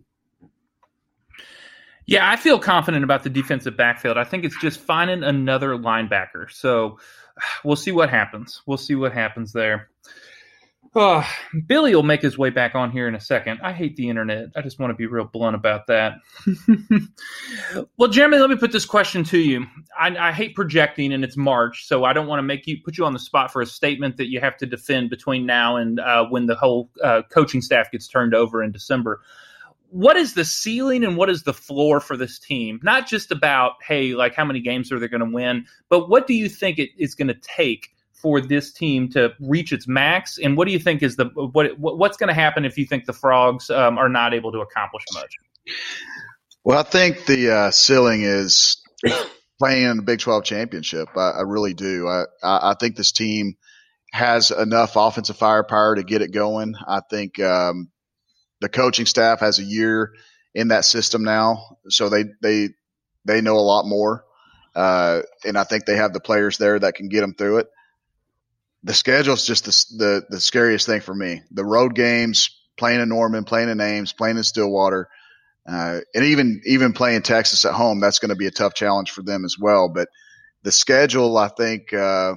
[2.05, 4.17] Yeah, I feel confident about the defensive backfield.
[4.17, 6.51] I think it's just finding another linebacker.
[6.51, 6.99] So
[7.63, 8.61] we'll see what happens.
[8.65, 9.90] We'll see what happens there.
[10.93, 11.25] Oh,
[11.67, 13.61] Billy will make his way back on here in a second.
[13.63, 14.49] I hate the internet.
[14.57, 16.15] I just want to be real blunt about that.
[17.97, 19.67] well, Jeremy, let me put this question to you.
[19.97, 22.97] I, I hate projecting, and it's March, so I don't want to make you put
[22.97, 25.97] you on the spot for a statement that you have to defend between now and
[26.01, 29.21] uh, when the whole uh, coaching staff gets turned over in December
[29.91, 32.79] what is the ceiling and what is the floor for this team?
[32.81, 36.27] Not just about, hey, like how many games are they going to win, but what
[36.27, 37.89] do you think it is going to take
[38.21, 40.37] for this team to reach its max?
[40.37, 43.05] And what do you think is the what what's going to happen if you think
[43.05, 45.37] the Frogs um, are not able to accomplish much?
[46.63, 48.81] Well, I think the uh, ceiling is
[49.59, 51.09] playing in the Big 12 championship.
[51.15, 52.07] I, I really do.
[52.07, 53.55] I, I, I think this team
[54.11, 56.75] has enough offensive firepower to get it going.
[56.87, 57.89] I think um,
[58.59, 60.13] the coaching staff has a year
[60.53, 62.69] in that system now, so they they
[63.23, 64.25] they know a lot more,
[64.75, 67.67] uh, and I think they have the players there that can get them through it.
[68.83, 71.43] The schedule is just the, the the scariest thing for me.
[71.51, 75.07] The road games, playing in Norman, playing in Ames, playing in Stillwater,
[75.67, 77.99] uh, and even even playing Texas at home.
[77.99, 79.89] That's going to be a tough challenge for them as well.
[79.89, 80.09] But
[80.63, 82.35] the schedule, I think, uh,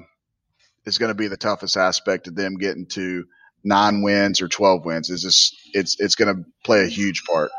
[0.84, 3.24] is going to be the toughest aspect of them getting to
[3.64, 7.50] nine wins or 12 wins is just it's it's going to play a huge part.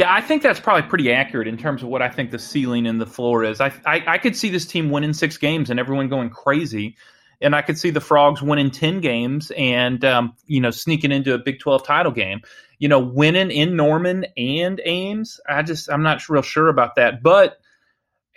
[0.00, 2.86] Yeah, I think that's probably pretty accurate in terms of what I think the ceiling
[2.86, 3.60] and the floor is.
[3.60, 6.96] I, I, I could see this team winning six games and everyone going crazy,
[7.42, 11.34] and I could see the Frogs winning ten games and um, you know sneaking into
[11.34, 12.40] a Big Twelve title game.
[12.78, 15.38] You know, winning in Norman and Ames.
[15.46, 17.22] I just I'm not real sure about that.
[17.22, 17.58] But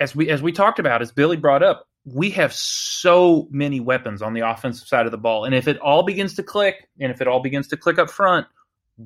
[0.01, 4.21] as we as we talked about, as Billy brought up, we have so many weapons
[4.21, 7.09] on the offensive side of the ball, and if it all begins to click, and
[7.09, 8.47] if it all begins to click up front,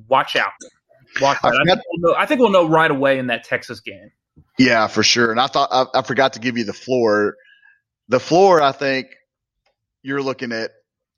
[0.08, 0.50] watch out.
[1.20, 1.54] Watch out.
[1.54, 4.10] I, think we'll know, I think we'll know right away in that Texas game.
[4.58, 5.30] Yeah, for sure.
[5.30, 7.36] And I thought I, I forgot to give you the floor.
[8.08, 9.08] The floor, I think
[10.02, 10.70] you're looking at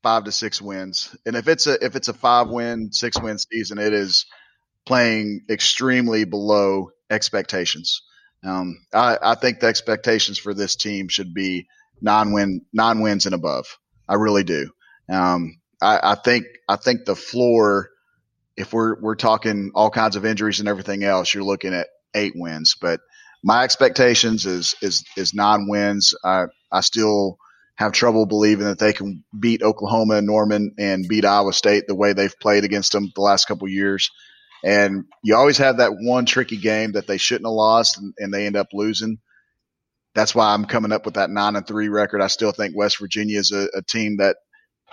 [0.03, 1.15] five to six wins.
[1.27, 4.27] And if it's a if it's a five win, six win season, it is
[4.87, 8.03] playing extremely below expectations.
[8.45, 11.67] Um, I, I think the expectations for this team should be
[12.01, 13.67] nine win nine wins and above.
[14.09, 14.71] I really do.
[15.11, 17.91] Um, I, I think I think the floor,
[18.61, 22.33] if we're we're talking all kinds of injuries and everything else, you're looking at eight
[22.37, 22.77] wins.
[22.81, 23.01] But
[23.43, 26.15] my expectations is is is nine wins.
[26.25, 27.39] I I still
[27.77, 31.95] have trouble believing that they can beat Oklahoma and Norman and beat Iowa State the
[31.95, 34.11] way they've played against them the last couple years.
[34.63, 38.35] And you always have that one tricky game that they shouldn't have lost and, and
[38.35, 39.19] they end up losing.
[40.15, 42.21] That's why I'm coming up with that nine and three record.
[42.21, 44.37] I still think West Virginia is a, a team that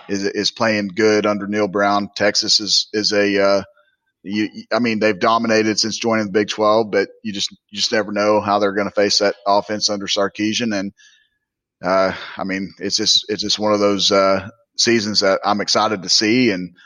[0.08, 2.10] is is playing good under Neal Brown.
[2.14, 3.62] Texas is is a uh,
[4.22, 7.92] you, I mean, they've dominated since joining the Big 12, but you just you just
[7.92, 10.78] never know how they're going to face that offense under Sarkisian.
[10.78, 10.92] And
[11.82, 16.02] uh, I mean, it's just it's just one of those uh, seasons that I'm excited
[16.02, 16.76] to see, and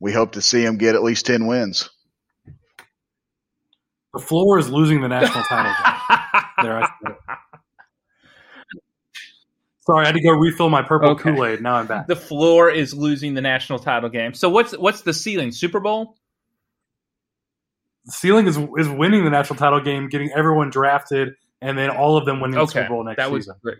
[0.00, 1.90] we hope to see them get at least ten wins.
[4.14, 5.72] The floor is losing the national title.
[6.62, 6.86] there,
[9.84, 11.34] Sorry, I had to go refill my purple okay.
[11.34, 11.60] Kool Aid.
[11.60, 12.06] Now I'm back.
[12.06, 14.32] The floor is losing the national title game.
[14.32, 15.50] So what's what's the ceiling?
[15.50, 16.16] Super Bowl?
[18.06, 22.16] The ceiling is is winning the national title game, getting everyone drafted, and then all
[22.16, 22.64] of them winning okay.
[22.64, 23.56] the Super Bowl next that was season.
[23.62, 23.78] Great.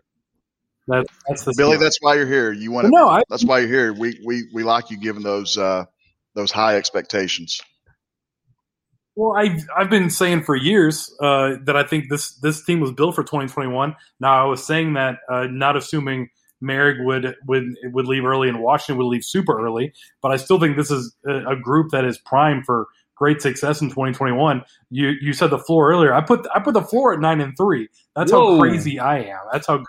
[0.88, 1.72] That, that's the Billy.
[1.74, 1.80] Ceiling.
[1.84, 2.50] That's why you're here.
[2.50, 2.90] You want to?
[2.90, 3.92] No, I, that's why you're here.
[3.92, 5.84] We we we like you giving those uh,
[6.34, 7.60] those high expectations.
[9.14, 12.92] Well, I've I've been saying for years uh, that I think this this team was
[12.92, 13.94] built for 2021.
[14.20, 16.30] Now I was saying that uh, not assuming
[16.62, 20.58] Moehrig would would would leave early and Washington would leave super early, but I still
[20.58, 24.62] think this is a, a group that is primed for great success in 2021.
[24.90, 26.14] You you said the floor earlier.
[26.14, 27.88] I put I put the floor at nine and three.
[28.16, 28.54] That's Whoa.
[28.54, 29.40] how crazy I am.
[29.52, 29.86] That's how good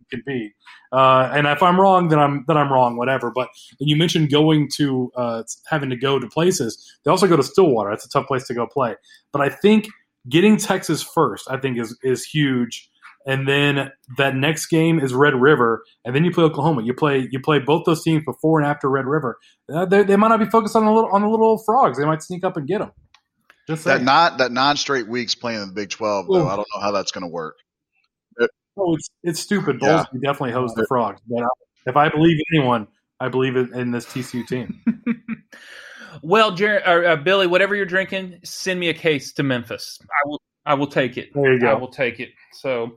[0.00, 0.54] it can be.
[0.94, 2.96] Uh, and if I'm wrong, then I'm then I'm wrong.
[2.96, 3.32] Whatever.
[3.34, 3.48] But
[3.80, 6.78] you mentioned going to uh, having to go to places.
[7.04, 7.90] They also go to Stillwater.
[7.90, 8.94] That's a tough place to go play.
[9.32, 9.88] But I think
[10.28, 12.88] getting Texas first, I think is is huge.
[13.26, 16.82] And then that next game is Red River, and then you play Oklahoma.
[16.84, 19.38] You play you play both those teams before and after Red River.
[19.72, 21.98] Uh, they, they might not be focused on the little on the little frogs.
[21.98, 22.92] They might sneak up and get them.
[23.66, 26.44] Just that not that non straight weeks playing in the Big Twelve though.
[26.44, 26.48] Ooh.
[26.48, 27.56] I don't know how that's going to work.
[28.76, 29.78] Oh, it's it's stupid.
[29.78, 30.20] Bulls yeah.
[30.20, 31.20] definitely hose the frogs.
[31.28, 31.44] But
[31.86, 32.88] if I believe anyone,
[33.20, 34.80] I believe in this TCU team.
[36.22, 39.98] well, Jer- or, uh, Billy, whatever you're drinking, send me a case to Memphis.
[40.02, 40.40] I will.
[40.66, 41.28] I will take it.
[41.34, 41.68] There you go.
[41.68, 42.30] I will take it.
[42.52, 42.96] So,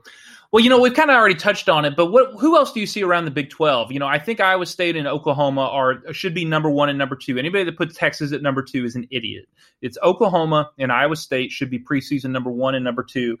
[0.50, 2.32] well, you know, we've kind of already touched on it, but what?
[2.40, 3.92] Who else do you see around the Big Twelve?
[3.92, 7.16] You know, I think Iowa State and Oklahoma are should be number one and number
[7.16, 7.36] two.
[7.36, 9.46] Anybody that puts Texas at number two is an idiot.
[9.82, 13.36] It's Oklahoma and Iowa State should be preseason number one and number two.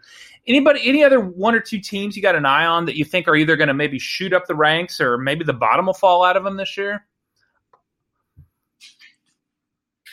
[0.46, 3.26] Anybody, any other one or two teams you got an eye on that you think
[3.26, 6.22] are either going to maybe shoot up the ranks or maybe the bottom will fall
[6.22, 7.06] out of them this year?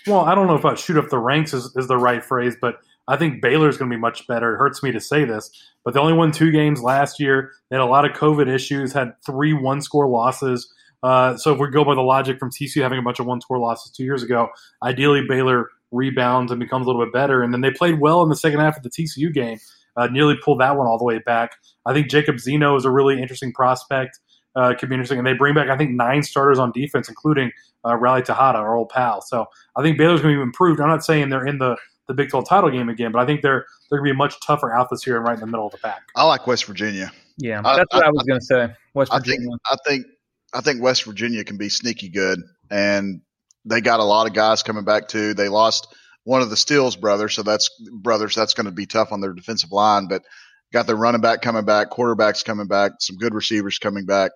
[0.08, 2.56] Well, I don't know if I shoot up the ranks is, is the right phrase,
[2.62, 4.56] but I think Baylor's going to be much better.
[4.56, 5.52] It hurts me to say this,
[5.84, 7.52] but they only won two games last year.
[7.70, 10.72] They had a lot of COVID issues, had three one score losses.
[11.04, 13.40] Uh, so if we go by the logic from TCU having a bunch of one
[13.40, 14.50] score losses two years ago,
[14.82, 17.44] ideally Baylor rebounds and becomes a little bit better.
[17.44, 19.60] And then they played well in the second half of the TCU game,
[19.96, 21.52] uh, nearly pulled that one all the way back.
[21.86, 24.20] I think Jacob Zeno is a really interesting prospect.
[24.56, 25.18] Uh, could be interesting.
[25.18, 27.52] And they bring back, I think, nine starters on defense, including
[27.86, 29.22] uh, Riley Tejada, our old pal.
[29.22, 30.80] So I think Baylor's going to be improved.
[30.80, 31.76] I'm not saying they're in the
[32.08, 34.18] the Big 12 title game again, but I think they're they're going to be a
[34.18, 36.02] much tougher out this year and right in the middle of the pack.
[36.16, 37.12] I like West Virginia.
[37.38, 38.74] Yeah, I, that's what I, I was going to say.
[38.94, 39.48] West Virginia.
[39.72, 40.06] I think, I think
[40.54, 43.22] I think West Virginia can be sneaky good, and
[43.66, 45.34] they got a lot of guys coming back too.
[45.34, 48.36] They lost one of the Stills brothers, so that's brothers.
[48.36, 50.24] That's going to be tough on their defensive line, but
[50.72, 54.32] got their running back coming back, quarterbacks coming back, some good receivers coming back.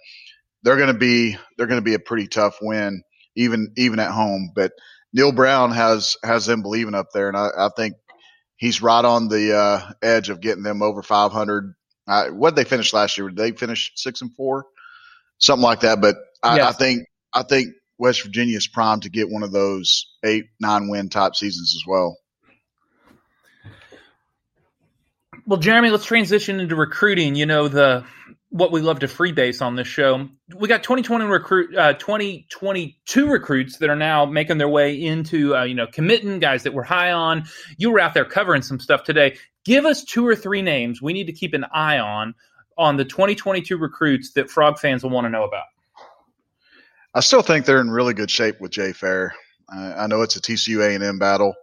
[0.64, 3.02] They're going to be they're going to be a pretty tough win,
[3.36, 4.72] even even at home, but
[5.14, 7.96] Neal Brown has has them believing up there, and I, I think
[8.58, 11.74] he's right on the uh, edge of getting them over 500.
[12.08, 13.28] Uh, what they finished last year?
[13.30, 14.66] Did they finish six and four,
[15.38, 16.02] something like that?
[16.02, 16.76] But I, yes.
[16.76, 20.90] I think I think West Virginia is primed to get one of those eight nine
[20.90, 22.18] win type seasons as well.
[25.46, 27.34] Well, Jeremy, let's transition into recruiting.
[27.34, 28.06] You know the
[28.50, 30.28] what we love to freebase on this show.
[30.56, 35.64] We got 2020 recruit, uh, 2022 recruits that are now making their way into, uh,
[35.64, 37.44] you know, committing guys that we're high on.
[37.78, 39.38] You were out there covering some stuff today.
[39.66, 42.34] Give us two or three names we need to keep an eye on
[42.78, 45.66] on the 2022 recruits that Frog fans will want to know about.
[47.14, 49.34] I still think they're in really good shape with Jay Fair.
[49.72, 51.54] I know it's a TCU A&M battle.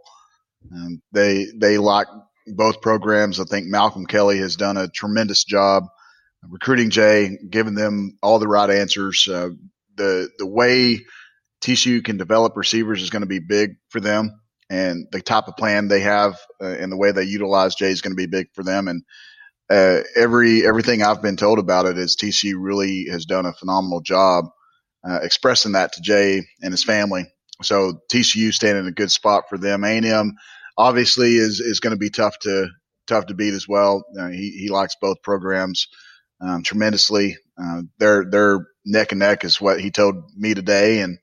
[0.72, 2.06] Um, they they like
[2.46, 3.40] both programs.
[3.40, 5.84] I think Malcolm Kelly has done a tremendous job
[6.50, 9.50] recruiting Jay, giving them all the right answers, uh,
[9.96, 11.04] the the way
[11.62, 15.56] TCU can develop receivers is going to be big for them, and the type of
[15.56, 18.48] plan they have uh, and the way they utilize Jay is going to be big
[18.54, 18.88] for them.
[18.88, 19.02] And
[19.70, 24.00] uh, every everything I've been told about it is TCU really has done a phenomenal
[24.00, 24.46] job
[25.08, 27.26] uh, expressing that to Jay and his family.
[27.62, 29.82] So TCU standing in a good spot for them.
[29.84, 30.34] A&M
[30.76, 32.68] obviously is is going to be tough to
[33.06, 34.04] tough to beat as well.
[34.18, 35.88] Uh, he he likes both programs
[36.40, 37.36] um, tremendously.
[37.60, 41.18] Uh, they're they're neck and neck is what he told me today, and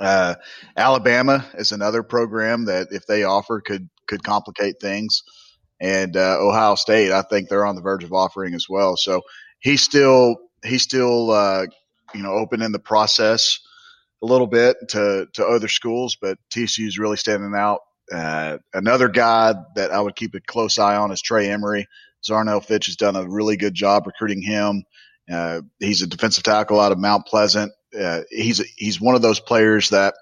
[0.00, 0.34] uh,
[0.76, 5.22] Alabama is another program that if they offer could could complicate things.
[5.80, 8.96] And uh, Ohio State, I think they're on the verge of offering as well.
[8.96, 9.22] So
[9.60, 11.66] he's still he's still uh,
[12.14, 13.60] you know open in the process
[14.22, 17.80] a little bit to to other schools, but TCU is really standing out.
[18.12, 21.86] Uh, another guy that I would keep a close eye on is Trey Emery.
[22.28, 24.84] Zarnell Fitch has done a really good job recruiting him.
[25.30, 27.72] Uh, he's a defensive tackle out of Mount Pleasant.
[27.98, 30.14] Uh, he's he's one of those players that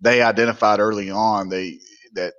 [0.00, 1.48] they identified early on.
[1.48, 1.80] They
[2.14, 2.34] that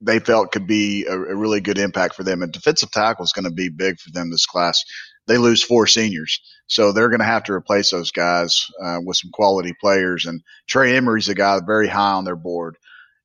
[0.00, 2.42] they felt could be a, a really good impact for them.
[2.42, 4.82] And defensive tackle is going to be big for them this class.
[5.26, 9.16] They lose four seniors, so they're going to have to replace those guys uh, with
[9.16, 10.26] some quality players.
[10.26, 12.76] And Trey Emery's a guy very high on their board.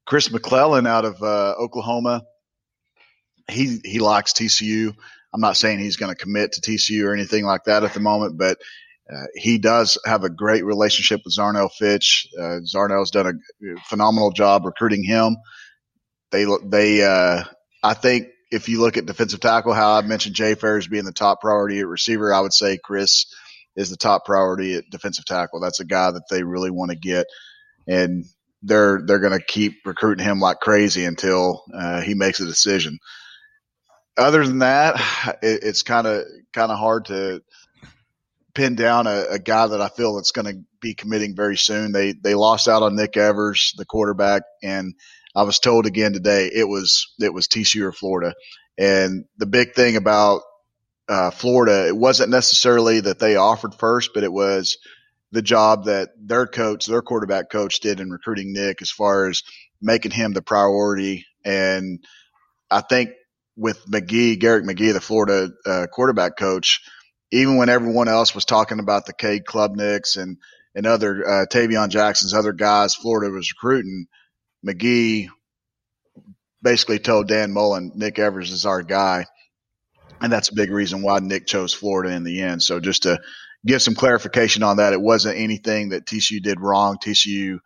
[0.05, 2.23] Chris McClellan out of uh, Oklahoma,
[3.49, 4.93] he he likes TCU.
[5.33, 7.99] I'm not saying he's going to commit to TCU or anything like that at the
[7.99, 8.57] moment, but
[9.11, 12.27] uh, he does have a great relationship with Zarnell Fitch.
[12.37, 15.37] Uh, Zarnell's done a phenomenal job recruiting him.
[16.31, 17.43] They, they, uh,
[17.83, 21.11] I think if you look at defensive tackle, how I mentioned Jay Ferris being the
[21.11, 23.25] top priority at receiver, I would say Chris
[23.75, 25.59] is the top priority at defensive tackle.
[25.59, 27.25] That's a guy that they really want to get,
[27.87, 28.25] and
[28.61, 32.99] they're they're going to keep recruiting him like crazy until uh, he makes a decision.
[34.19, 34.95] Other than that,
[35.41, 37.41] it, it's kind of kind of hard to
[38.53, 41.91] pin down a, a guy that I feel that's going to be committing very soon.
[41.91, 44.93] They they lost out on Nick Evers, the quarterback, and
[45.35, 48.35] I was told again today it was it was TCU or Florida.
[48.77, 50.41] And the big thing about
[51.07, 54.77] uh, Florida, it wasn't necessarily that they offered first, but it was
[55.31, 59.43] the job that their coach, their quarterback coach, did in recruiting Nick as far as
[59.81, 61.25] making him the priority.
[61.43, 62.03] And
[62.71, 63.11] I think
[63.59, 66.81] with McGee, Garrick McGee, the Florida uh, quarterback coach,
[67.31, 70.37] even when everyone else was talking about the Cade Klubniks and
[70.75, 74.07] and other uh, Tayven Jackson's other guys Florida was recruiting,
[74.65, 75.27] McGee
[76.61, 79.25] basically told Dan Mullen Nick Evers is our guy,
[80.21, 82.63] and that's a big reason why Nick chose Florida in the end.
[82.63, 83.19] So just to
[83.65, 86.97] give some clarification on that, it wasn't anything that TCU did wrong.
[86.97, 87.59] TCU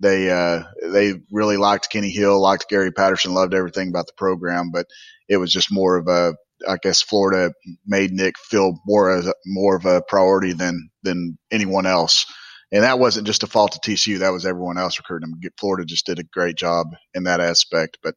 [0.00, 4.70] they uh, they really liked Kenny Hill, liked Gary Patterson, loved everything about the program,
[4.70, 4.86] but
[5.30, 6.34] it was just more of a
[6.68, 7.54] I guess Florida
[7.86, 12.26] made Nick feel more a, more of a priority than than anyone else.
[12.72, 15.50] And that wasn't just a fault of TCU; that was everyone else recruiting him.
[15.58, 17.98] Florida just did a great job in that aspect.
[18.02, 18.16] But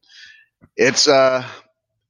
[0.76, 1.44] it's uh,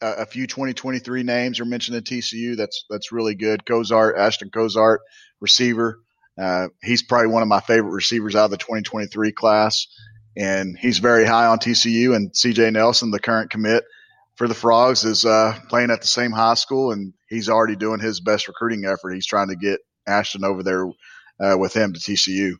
[0.00, 2.56] a few 2023 names are mentioned at TCU.
[2.56, 3.64] That's that's really good.
[3.64, 5.02] Cozart, Ashton Cozart,
[5.40, 6.00] receiver.
[6.36, 9.86] Uh, he's probably one of my favorite receivers out of the 2023 class,
[10.36, 12.16] and he's very high on TCU.
[12.16, 13.84] And CJ Nelson, the current commit,
[14.36, 18.00] for the Frogs is uh, playing at the same high school, and he's already doing
[18.00, 19.12] his best recruiting effort.
[19.12, 20.86] He's trying to get Ashton over there
[21.40, 22.54] uh, with him to TCU.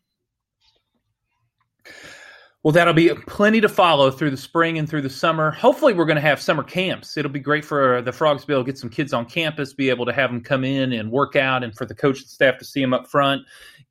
[2.63, 5.51] Well, that'll be plenty to follow through the spring and through the summer.
[5.51, 7.19] Hopefully, we're going to have summer camps.
[7.19, 9.75] It'll be great for the Frogs to be able to get some kids on campus,
[9.75, 12.29] be able to have them come in and work out, and for the coach and
[12.29, 13.43] staff to see them up front,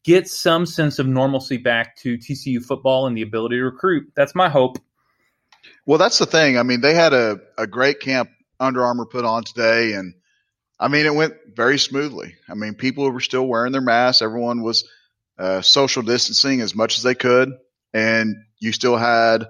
[0.04, 4.12] get some sense of normalcy back to TCU football and the ability to recruit.
[4.16, 4.80] That's my hope.
[5.86, 6.58] Well, that's the thing.
[6.58, 10.14] I mean, they had a, a great camp Under Armour put on today, and
[10.80, 12.36] I mean, it went very smoothly.
[12.50, 14.22] I mean, people were still wearing their masks.
[14.22, 14.88] Everyone was
[15.38, 17.52] uh, social distancing as much as they could,
[17.94, 19.46] and you still had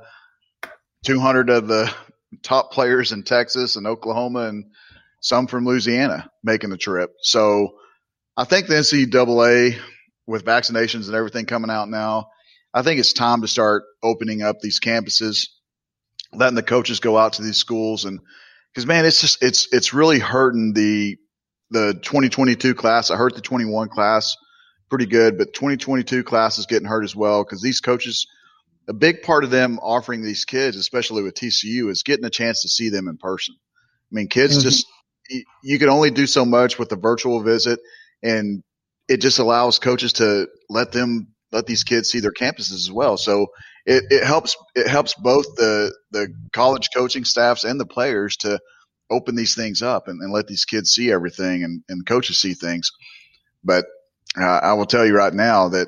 [1.06, 1.94] 200 of the
[2.44, 4.66] top players in Texas and Oklahoma and
[5.20, 7.12] some from Louisiana making the trip.
[7.22, 7.76] So
[8.36, 9.78] I think the NCAA,
[10.26, 12.30] with vaccinations and everything coming out now,
[12.74, 15.48] I think it's time to start opening up these campuses
[16.36, 18.20] letting the coaches go out to these schools and
[18.74, 21.18] because man, it's just it's it's really hurting the
[21.70, 23.12] the 2022 class.
[23.12, 24.36] I hurt the 21 class
[24.90, 28.28] pretty good, but 2022 class is getting hurt as well because these coaches,
[28.88, 32.62] a big part of them offering these kids, especially with TCU, is getting a chance
[32.62, 33.56] to see them in person.
[33.56, 34.64] I mean, kids mm-hmm.
[34.64, 34.88] just
[35.64, 37.80] you can only do so much with a virtual visit,
[38.22, 38.64] and
[39.08, 43.18] it just allows coaches to let them let these kids see their campuses as well.
[43.18, 43.48] So
[43.86, 48.60] it, it helps it helps both the the college coaching staffs and the players to
[49.10, 52.54] open these things up and, and let these kids see everything and, and coaches see
[52.54, 52.92] things.
[53.64, 53.86] But
[54.40, 55.88] uh, I will tell you right now that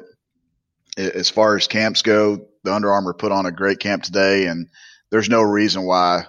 [0.98, 4.68] as far as camps go, the Under Armour put on a great camp today, and
[5.12, 6.26] there's no reason why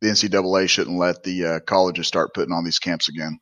[0.00, 3.38] the NCAA shouldn't let the uh, colleges start putting on these camps again.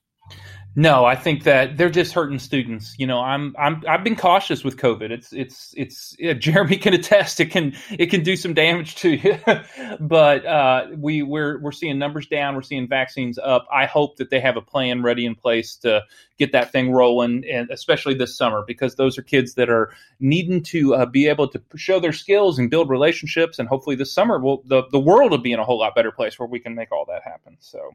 [0.77, 2.95] No, I think that they're just hurting students.
[2.97, 5.11] You know, I'm I'm I've been cautious with COVID.
[5.11, 9.11] It's it's it's yeah, Jeremy can attest it can it can do some damage to
[9.11, 9.37] you.
[10.01, 12.55] but uh, we we're we're seeing numbers down.
[12.55, 13.67] We're seeing vaccines up.
[13.73, 16.05] I hope that they have a plan ready in place to
[16.39, 20.63] get that thing rolling, and especially this summer because those are kids that are needing
[20.65, 23.59] to uh, be able to show their skills and build relationships.
[23.59, 26.13] And hopefully this summer, will the the world will be in a whole lot better
[26.13, 27.57] place where we can make all that happen.
[27.59, 27.91] So.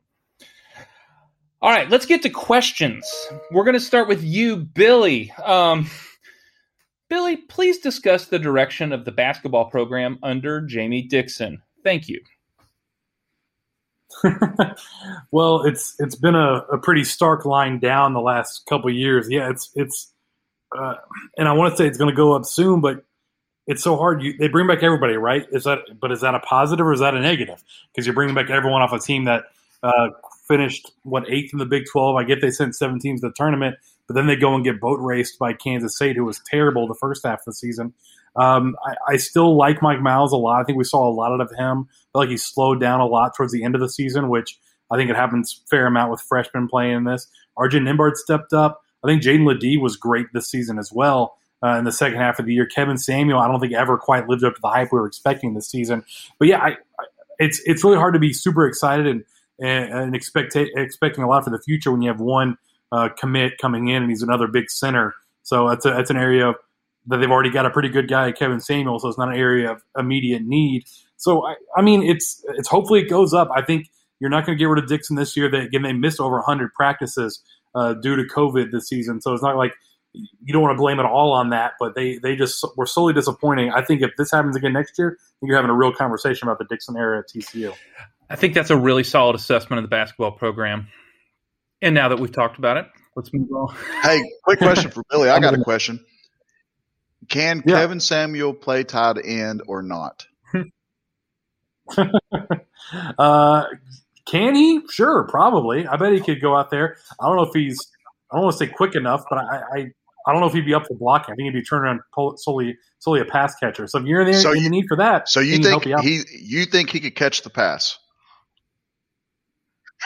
[1.62, 3.10] All right, let's get to questions.
[3.52, 5.32] We're going to start with you, Billy.
[5.44, 5.90] Um,
[7.10, 11.62] Billy, please discuss the direction of the basketball program under Jamie Dixon.
[11.84, 12.22] Thank you.
[15.32, 19.30] well, it's it's been a, a, pretty stark line down the last couple years.
[19.30, 20.14] Yeah, it's it's,
[20.78, 20.96] uh,
[21.38, 23.04] and I want to say it's going to go up soon, but
[23.68, 24.22] it's so hard.
[24.22, 25.46] You, they bring back everybody, right?
[25.52, 27.62] Is that but is that a positive or is that a negative?
[27.92, 29.46] Because you're bringing back everyone off a team that
[29.84, 30.10] uh,
[30.48, 32.16] finished what eighth in the Big Twelve.
[32.16, 33.76] I get they sent seven teams to the tournament,
[34.08, 36.96] but then they go and get boat raced by Kansas State, who was terrible the
[37.00, 37.94] first half of the season.
[38.36, 40.60] Um, I, I, still like Mike Miles a lot.
[40.60, 41.88] I think we saw a lot out of him.
[41.88, 44.60] I feel like he slowed down a lot towards the end of the season, which
[44.92, 47.28] I think it happens fair amount with freshmen playing in this.
[47.58, 48.82] RJ Nembhard stepped up.
[49.04, 51.38] I think Jaedon LeDee was great this season as well.
[51.64, 54.28] Uh, in the second half of the year, Kevin Samuel, I don't think ever quite
[54.28, 56.04] lived up to the hype we were expecting this season.
[56.38, 57.06] But yeah, I, I,
[57.40, 59.24] it's it's really hard to be super excited and
[59.60, 62.58] and, and expect, expecting a lot for the future when you have one
[62.92, 65.16] uh, commit coming in and he's another big center.
[65.44, 66.54] So that's a, that's an area
[67.08, 69.00] that they've already got a pretty good guy, Kevin Samuel.
[69.00, 70.86] So it's not an area of immediate need.
[71.18, 73.50] So I, I mean, it's it's hopefully it goes up.
[73.56, 73.90] I think
[74.20, 75.48] you're not going to get rid of Dixon this year.
[75.54, 77.42] Again, they missed over 100 practices
[77.76, 79.22] uh, due to COVID this season.
[79.22, 79.74] So it's not like
[80.14, 83.14] you don't want to blame it all on that, but they they just were solely
[83.14, 83.72] disappointing.
[83.72, 86.66] I think if this happens again next year, you're having a real conversation about the
[86.66, 87.74] Dixon era at TCU.
[88.30, 90.88] I think that's a really solid assessment of the basketball program.
[91.82, 93.76] And now that we've talked about it, let's move on.
[94.02, 95.30] Hey, quick question for Billy.
[95.30, 96.04] I got a question.
[97.30, 97.80] Can yeah.
[97.80, 100.26] Kevin Samuel play tight end or not?
[103.18, 103.66] uh,
[104.26, 104.82] can he?
[104.90, 105.88] Sure, probably.
[105.88, 106.98] I bet he could go out there.
[107.20, 107.80] I don't know if he's.
[108.32, 109.92] I don't want to say quick enough, but I, I,
[110.28, 111.34] I don't know if he'd be up for blocking.
[111.34, 112.02] I think he'd be turning around
[112.38, 113.88] solely solely a pass catcher.
[113.88, 115.30] So if you're in there, so you, need for that.
[115.30, 118.00] So you think he you think he could catch the pass?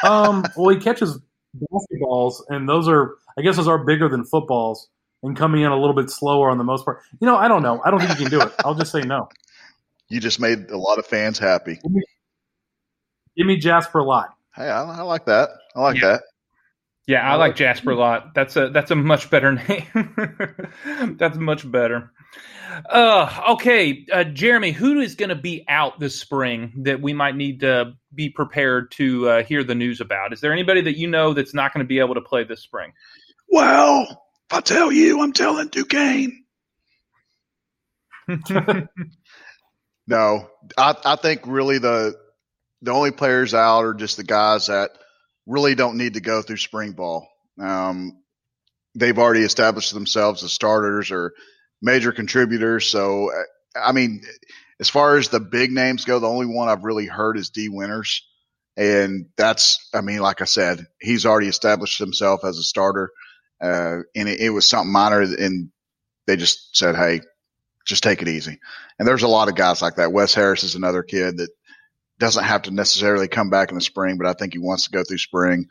[0.04, 1.20] Um, well, he catches
[1.56, 4.88] basketballs, and those are, I guess, those are bigger than footballs
[5.24, 7.02] and coming in a little bit slower on the most part.
[7.20, 7.82] You know, I don't know.
[7.84, 8.52] I don't think he can do it.
[8.64, 9.30] I'll just say no.
[10.12, 11.76] You just made a lot of fans happy.
[11.76, 12.02] Give me,
[13.38, 14.30] give me Jasper Lott.
[14.56, 15.50] Hey, I, I, like that.
[15.76, 16.08] I like yeah.
[16.08, 16.24] that.
[17.06, 18.34] Yeah, I, I like, like Jasper Lott.
[18.34, 21.16] That's a that's a much better name.
[21.20, 22.12] that's much better.
[22.90, 27.36] Uh, okay, uh, Jeremy, who is going to be out this spring that we might
[27.36, 30.34] need to be prepared to uh, hear the news about?
[30.34, 32.62] Is there anybody that you know that's not going to be able to play this
[32.62, 32.94] spring?
[33.50, 36.44] Well, if I tell you, I'm telling Duquesne.
[40.08, 42.16] no, I, I think really the
[42.82, 44.92] the only players out are just the guys that
[45.46, 47.28] really don't need to go through spring ball.
[47.60, 48.22] Um,
[48.96, 51.34] they've already established themselves as starters or
[51.82, 52.88] major contributors.
[52.88, 53.32] So,
[53.76, 54.22] I mean,
[54.80, 57.70] as far as the big names go, the only one I've really heard is Dee
[57.70, 58.26] Winters.
[58.78, 63.12] And that's, I mean, like I said, he's already established himself as a starter.
[63.62, 65.70] Uh, and it, it was something minor and
[66.28, 67.20] they just said, Hey,
[67.86, 68.60] just take it easy.
[68.98, 70.14] And there's a lot of guys like that.
[70.14, 71.50] Wes Harris is another kid that
[72.20, 74.92] doesn't have to necessarily come back in the spring, but I think he wants to
[74.92, 75.66] go through spring.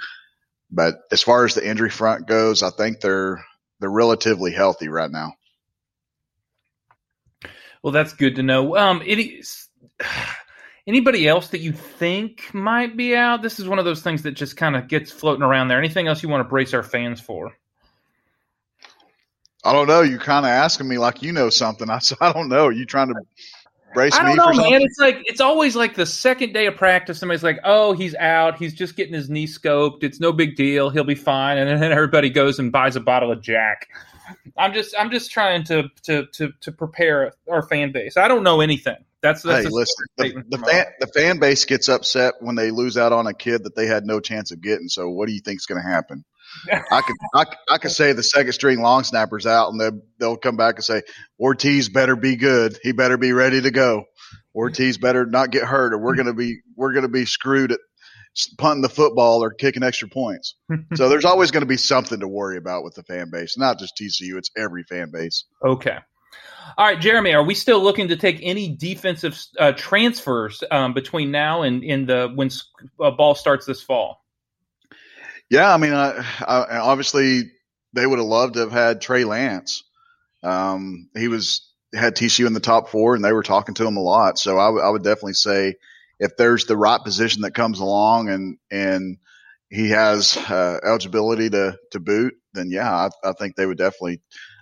[0.71, 3.43] But as far as the injury front goes, I think they're,
[3.81, 5.33] they're relatively healthy right now.
[7.83, 8.77] Well, that's good to know.
[8.77, 9.69] Um, it is.
[10.87, 13.43] Anybody else that you think might be out?
[13.43, 15.79] This is one of those things that just kind of gets floating around there.
[15.79, 17.53] Anything else you want to brace our fans for?
[19.65, 20.01] I don't know.
[20.01, 21.91] You're kind of asking me like you know something.
[21.91, 22.67] I said, I don't know.
[22.67, 23.15] Are you trying to
[23.95, 24.83] brace I don't know, man.
[24.83, 27.19] It's like it's always like the second day of practice.
[27.19, 28.59] Somebody's like, "Oh, he's out.
[28.59, 30.03] He's just getting his knee scoped.
[30.03, 30.91] It's no big deal.
[30.91, 33.89] He'll be fine." And then everybody goes and buys a bottle of Jack.
[34.57, 38.17] I'm just I'm just trying to to to to prepare our fan base.
[38.17, 38.97] I don't know anything.
[39.21, 40.07] That's, that's hey, listen.
[40.17, 43.65] The, the fan the fan base gets upset when they lose out on a kid
[43.65, 44.89] that they had no chance of getting.
[44.89, 46.25] So what do you think is going to happen?
[46.73, 50.37] I could I, I could say the second string long snapper's out, and they'll they'll
[50.37, 51.03] come back and say
[51.39, 52.79] Ortiz better be good.
[52.83, 54.05] He better be ready to go.
[54.55, 57.81] Ortiz better not get hurt, or we're gonna be we're gonna be screwed at
[58.59, 60.55] punting the football or kicking extra points.
[60.95, 63.79] so there's always going to be something to worry about with the fan base, not
[63.79, 64.37] just TCU.
[64.37, 65.45] It's every fan base.
[65.65, 65.97] Okay.
[66.77, 71.31] All right, Jeremy, are we still looking to take any defensive uh, transfers um, between
[71.31, 72.51] now and in the when
[73.01, 74.23] uh, ball starts this fall?
[75.51, 77.51] Yeah, I mean, I, I, obviously
[77.95, 79.83] they would have loved to have had Trey Lance.
[80.43, 83.97] Um, he was had TCU in the top four, and they were talking to him
[83.97, 84.39] a lot.
[84.39, 85.77] So I, w- I would definitely say
[86.19, 89.19] if there's the right position that comes along and and
[89.71, 94.21] he has uh, eligibility to to boot, then yeah, I, I think they would definitely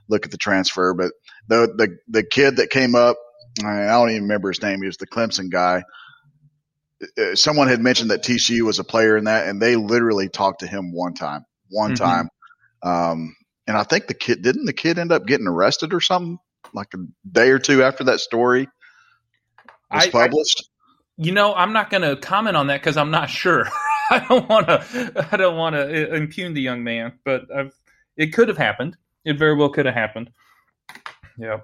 [0.08, 0.94] look at the transfer.
[0.94, 1.12] But
[1.48, 3.16] the the the kid that came up,
[3.64, 4.80] I don't even remember his name.
[4.80, 5.84] He was the Clemson guy.
[7.18, 10.60] Uh, someone had mentioned that TCU was a player in that, and they literally talked
[10.60, 12.04] to him one time, one mm-hmm.
[12.04, 12.28] time.
[12.82, 13.36] Um,
[13.66, 16.38] and I think the kid didn't the kid end up getting arrested or something
[16.72, 16.98] like a
[17.30, 18.68] day or two after that story
[19.90, 20.64] was I, published.
[20.68, 20.75] I,
[21.16, 23.68] you know, I'm not going to comment on that because I'm not sure.
[24.10, 25.28] I don't want to.
[25.32, 27.74] I don't want to impugn the young man, but I've,
[28.16, 28.96] it could have happened.
[29.24, 30.30] It very well could have happened.
[31.38, 31.58] Yeah.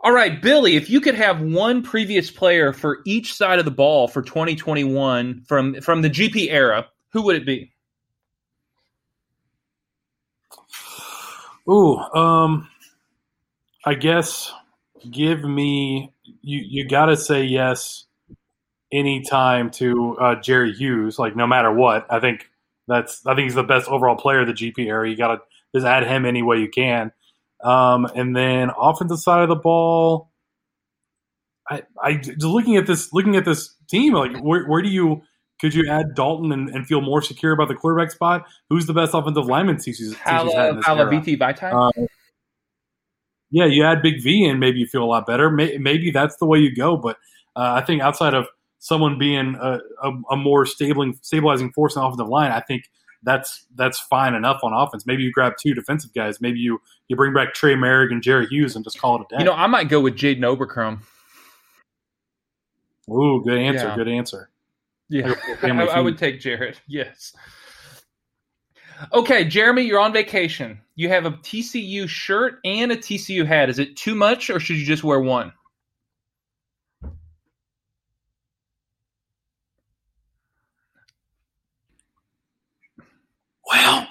[0.00, 3.70] All right, Billy, if you could have one previous player for each side of the
[3.70, 7.72] ball for 2021 from from the GP era, who would it be?
[11.68, 12.68] Ooh, um,
[13.84, 14.52] I guess
[15.10, 16.60] give me you.
[16.60, 18.06] You got to say yes
[18.92, 21.18] anytime to uh, Jerry Hughes.
[21.18, 22.48] Like no matter what, I think
[22.88, 25.08] that's I think he's the best overall player of the GP era.
[25.08, 25.40] You got to
[25.74, 27.12] just add him any way you can.
[27.62, 30.30] Um, and then offensive side of the ball,
[31.68, 35.22] I, I just looking at this, looking at this team, like where, where do you
[35.60, 38.44] could you add Dalton and, and, feel more secure about the quarterback spot?
[38.68, 41.10] Who's the best offensive lineman CC's, Hala, had in this Hala era?
[41.74, 41.90] Uh,
[43.50, 45.50] yeah, you add Big V and maybe you feel a lot better.
[45.50, 46.98] Maybe that's the way you go.
[46.98, 47.16] But
[47.56, 48.48] uh, I think outside of
[48.78, 52.84] someone being a, a, a more stabilizing, stabilizing force in the offensive line, I think
[53.22, 55.06] that's that's fine enough on offense.
[55.06, 56.40] Maybe you grab two defensive guys.
[56.40, 59.36] Maybe you you bring back Trey Merrick and Jerry Hughes and just call it a
[59.36, 59.40] day.
[59.40, 61.00] You know, I might go with Jaden Oberkrom.
[63.10, 63.88] Ooh, good answer.
[63.88, 63.96] Yeah.
[63.96, 64.50] Good answer.
[65.08, 66.78] Yeah, I, I, would take Jared.
[66.88, 67.32] Yes.
[69.12, 70.80] Okay, Jeremy, you're on vacation.
[70.96, 73.70] You have a TCU shirt and a TCU hat.
[73.70, 75.52] Is it too much, or should you just wear one?
[83.76, 84.08] Well,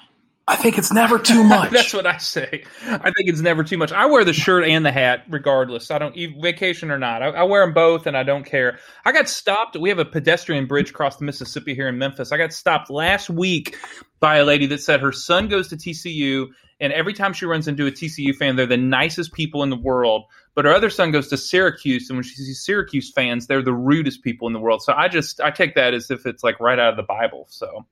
[0.48, 1.72] I think it's never too much.
[1.72, 2.64] That's what I say.
[2.86, 3.92] I think it's never too much.
[3.92, 5.90] I wear the shirt and the hat regardless.
[5.90, 7.22] I don't vacation or not.
[7.22, 8.78] I, I, wear them both, and I don't care.
[9.04, 9.76] I got stopped.
[9.76, 12.30] We have a pedestrian bridge across the Mississippi here in Memphis.
[12.30, 13.76] I got stopped last week
[14.20, 16.46] by a lady that said her son goes to TCU,
[16.78, 19.76] and every time she runs into a TCU fan, they're the nicest people in the
[19.76, 20.24] world.
[20.54, 23.74] But her other son goes to Syracuse, and when she sees Syracuse fans, they're the
[23.74, 24.80] rudest people in the world.
[24.82, 27.46] So I just I take that as if it's like right out of the Bible.
[27.50, 27.84] So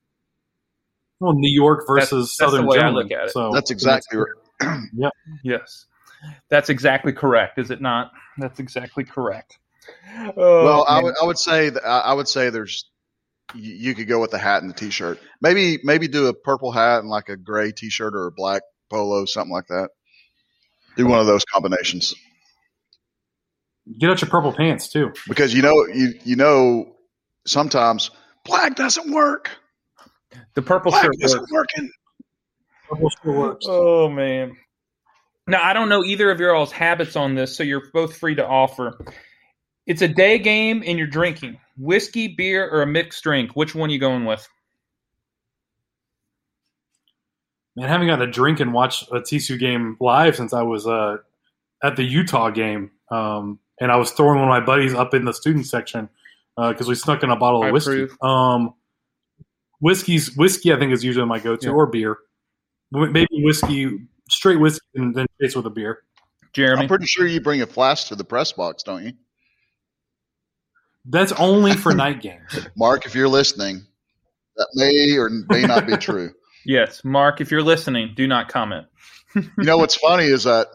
[1.21, 3.31] well, New York versus that's, Southern that's I look at it.
[3.31, 4.81] So that's exactly right.
[4.95, 5.11] yeah.
[5.43, 5.87] Yes.
[6.49, 8.13] That's exactly correct, is it not?
[8.39, 9.59] That's exactly correct.
[10.37, 12.89] Oh, well, I would I would say that, I would say there's
[13.55, 15.19] you could go with the hat and the t-shirt.
[15.41, 19.27] Maybe maybe do a purple hat and like a gray t-shirt or a black polo,
[19.27, 19.91] something like that.
[20.97, 22.15] Do one of those combinations.
[23.99, 26.97] Get out your purple pants too, because you know you you know
[27.47, 28.11] sometimes
[28.45, 29.51] black doesn't work.
[30.55, 31.91] The purple Black shirt isn't working.
[32.89, 33.67] Purple shirt works.
[33.69, 34.57] Oh man.
[35.47, 38.35] Now I don't know either of your all's habits on this, so you're both free
[38.37, 38.99] to offer.
[39.87, 43.55] It's a day game and you're drinking whiskey, beer, or a mixed drink.
[43.55, 44.47] Which one are you going with?
[47.77, 50.87] Man, I haven't got a drink and watch a TCU game live since I was
[50.87, 51.17] uh,
[51.83, 55.25] at the Utah game, um, and I was throwing one of my buddies up in
[55.25, 56.09] the student section
[56.57, 58.07] because uh, we snuck in a bottle of I whiskey.
[58.23, 58.75] Um,
[59.85, 60.73] whiskey's whiskey.
[60.73, 61.73] I think is usually my go-to, yeah.
[61.73, 62.17] or beer.
[62.91, 63.99] Maybe whiskey,
[64.31, 66.03] straight whiskey, and then chase with a beer.
[66.55, 69.13] Jeremy, I'm pretty sure you bring a flask to the press box, don't you?
[71.05, 72.67] That's only for night games.
[72.77, 73.85] Mark, if you're listening,
[74.57, 76.33] that may or may not be true.
[76.65, 78.87] yes, Mark, if you're listening, do not comment.
[79.35, 80.69] you know what's funny is that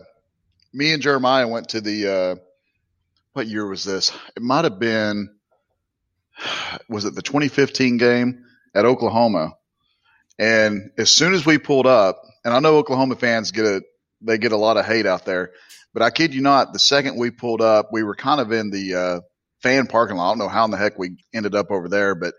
[0.73, 2.35] me and Jeremiah went to the uh,
[3.33, 4.11] what year was this?
[4.35, 5.29] It might have been
[6.89, 8.45] was it the 2015 game?
[8.79, 9.53] At Oklahoma.
[10.39, 13.81] And as soon as we pulled up, and I know Oklahoma fans get a
[14.21, 15.51] they get a lot of hate out there,
[15.93, 18.69] but I kid you not, the second we pulled up, we were kind of in
[18.69, 19.19] the uh,
[19.61, 20.27] fan parking lot.
[20.27, 22.33] I don't know how in the heck we ended up over there, but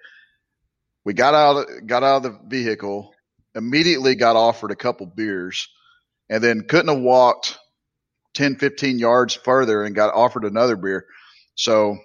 [1.04, 3.14] we got out got out of the vehicle,
[3.54, 5.68] immediately got offered a couple beers,
[6.30, 7.58] and then couldn't have walked
[8.34, 11.06] 10, 15 yards further and got offered another beer.
[11.54, 11.98] So,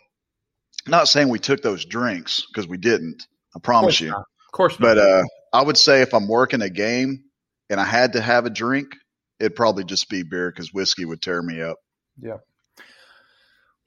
[0.87, 3.23] not saying we took those drinks because we didn't,
[3.55, 4.11] I promise of you.
[4.11, 4.19] Not.
[4.19, 4.85] Of course, not.
[4.85, 7.23] but uh, I would say if I'm working a game
[7.69, 8.95] and I had to have a drink,
[9.39, 11.77] it'd probably just be beer because whiskey would tear me up.
[12.19, 12.37] Yeah.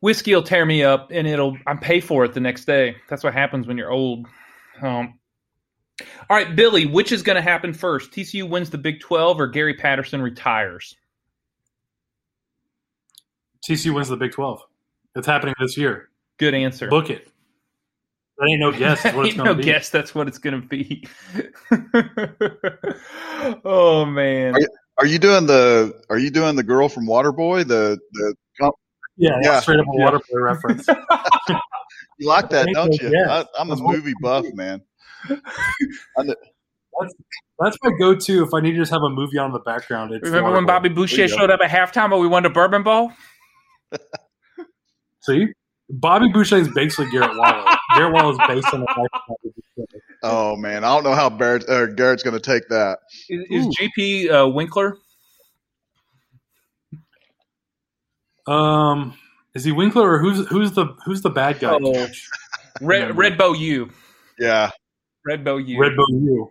[0.00, 2.96] Whiskey will tear me up, and it'll I pay for it the next day.
[3.08, 4.26] That's what happens when you're old.
[4.80, 5.18] Um,
[6.00, 8.12] all right, Billy, which is going to happen first?
[8.12, 10.94] TCU wins the Big 12 or Gary Patterson retires?
[13.68, 14.60] TCU wins the Big 12.
[15.16, 16.10] It's happening this year.
[16.38, 16.88] Good answer.
[16.88, 17.28] Book it.
[18.38, 19.02] That ain't no guess.
[19.02, 19.64] That's what it's ain't going to no be.
[19.64, 21.06] guess that's what it's going to be.
[23.64, 24.54] oh man.
[24.54, 24.68] Are you-
[24.98, 27.66] Are you doing the Are you doing the girl from Waterboy?
[27.68, 28.34] The the
[29.16, 29.60] Yeah, Yeah.
[29.60, 30.04] straight up a Yeah.
[30.04, 30.86] water play reference.
[32.18, 33.24] you like that, don't you, you?
[33.24, 34.82] I, I'm a That's movie buff, man.
[35.28, 35.36] I
[36.22, 36.34] kn-
[37.60, 40.12] That's my go-to if I need to just have a movie on in the background.
[40.12, 42.82] It's Remember when Bobby There Boucher showed up at halftime but we won the Bourbon
[42.82, 43.12] Bowl?
[45.22, 45.46] See,
[45.90, 47.64] Bobby Boucher is basically Garret Wallow.
[47.96, 50.02] Garret Wallow is based on the life of Bobby Boucher.
[50.22, 52.98] Oh man, I don't know how Barrett, uh, Garrett's going to take that.
[53.28, 53.70] Is, is Ooh.
[53.70, 54.98] GP uh, Winkler?
[58.46, 59.14] Um,
[59.54, 61.78] is he Winkler or who's who's the who's the bad guy?
[61.82, 62.06] Oh.
[62.80, 63.88] Red, Red Beaulieu.
[64.38, 64.70] Yeah,
[65.24, 65.78] Red Beaulieu.
[65.78, 66.46] Red Beaulieu.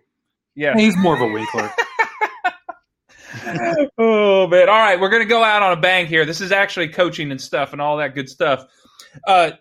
[0.56, 0.78] yeah.
[0.78, 1.72] He's more of a Winkler.
[3.98, 4.70] oh man!
[4.70, 6.26] All right, we're gonna go out on a bang here.
[6.26, 8.66] This is actually coaching and stuff and all that good stuff.
[9.26, 9.52] Uh,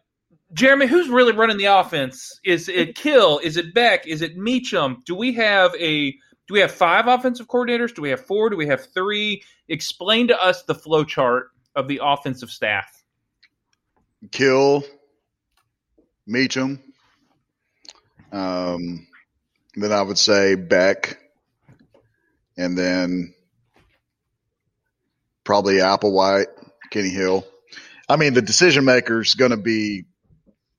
[0.53, 2.41] Jeremy, who's really running the offense?
[2.45, 3.39] Is it Kill?
[3.39, 4.07] Is it Beck?
[4.07, 5.03] Is it Meacham?
[5.05, 6.13] Do we have a?
[6.13, 7.95] Do we have five offensive coordinators?
[7.95, 8.51] Do we have four?
[8.51, 9.43] Do we have three?
[9.69, 13.05] Explain to us the flow chart of the offensive staff.
[14.31, 14.85] Kill,
[16.27, 16.81] Meacham.
[18.31, 19.07] Um,
[19.75, 21.19] then I would say Beck,
[22.57, 23.35] and then
[25.45, 26.47] probably Applewhite,
[26.91, 27.45] Kenny Hill.
[28.09, 30.05] I mean, the decision maker is going to be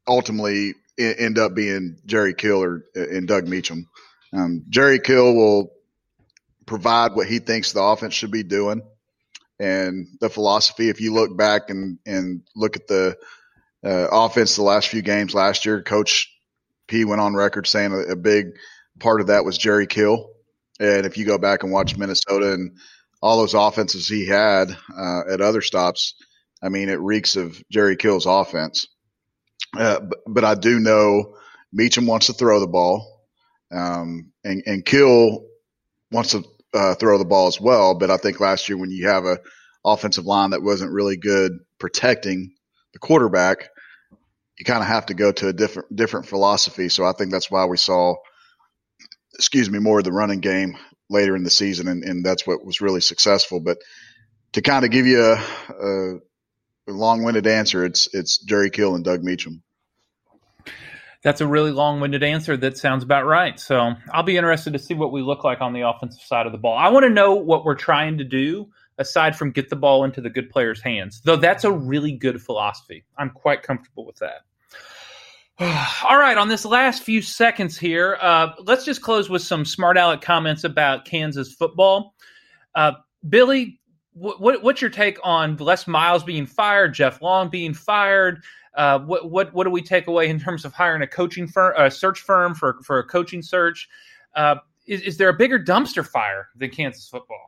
[0.07, 3.87] ultimately end up being Jerry Kill or and Doug Meacham.
[4.33, 5.71] Um, Jerry Kill will
[6.65, 8.81] provide what he thinks the offense should be doing
[9.59, 10.89] and the philosophy.
[10.89, 13.17] If you look back and and look at the
[13.85, 16.33] uh, offense the last few games last year, Coach
[16.87, 18.47] P went on record saying a, a big
[18.99, 20.31] part of that was Jerry Kill.
[20.79, 22.77] And if you go back and watch Minnesota and
[23.21, 26.13] all those offenses he had uh, at other stops,
[26.61, 28.87] I mean, it reeks of Jerry Kill's offense.
[29.77, 31.35] Uh, but, but I do know
[31.73, 33.21] Meacham wants to throw the ball,
[33.71, 35.45] um, and, and Kill
[36.11, 36.43] wants to
[36.73, 37.95] uh, throw the ball as well.
[37.95, 39.39] But I think last year when you have a
[39.85, 42.53] offensive line that wasn't really good protecting
[42.93, 43.69] the quarterback,
[44.57, 46.89] you kind of have to go to a different different philosophy.
[46.89, 48.15] So I think that's why we saw,
[49.35, 50.77] excuse me, more of the running game
[51.09, 53.59] later in the season, and, and that's what was really successful.
[53.59, 53.77] But
[54.53, 55.33] to kind of give you a,
[55.69, 56.15] a,
[56.93, 59.63] long-winded answer, it's it's Jerry Kill and Doug Meacham.
[61.23, 62.55] That's a really long-winded answer.
[62.55, 63.59] That sounds about right.
[63.59, 66.51] So I'll be interested to see what we look like on the offensive side of
[66.51, 66.77] the ball.
[66.77, 70.21] I want to know what we're trying to do aside from get the ball into
[70.21, 71.21] the good players' hands.
[71.23, 73.03] Though that's a really good philosophy.
[73.17, 74.41] I'm quite comfortable with that.
[76.03, 79.97] All right, on this last few seconds here, uh, let's just close with some smart
[79.97, 82.13] aleck comments about Kansas football.
[82.75, 82.91] Uh,
[83.27, 83.79] Billy,
[84.17, 88.43] wh- what, what's your take on Les Miles being fired, Jeff Long being fired?
[88.75, 91.73] Uh, what what what do we take away in terms of hiring a coaching firm,
[91.77, 93.89] a search firm for for a coaching search?
[94.35, 94.55] Uh,
[94.85, 97.45] is, is there a bigger dumpster fire than Kansas football?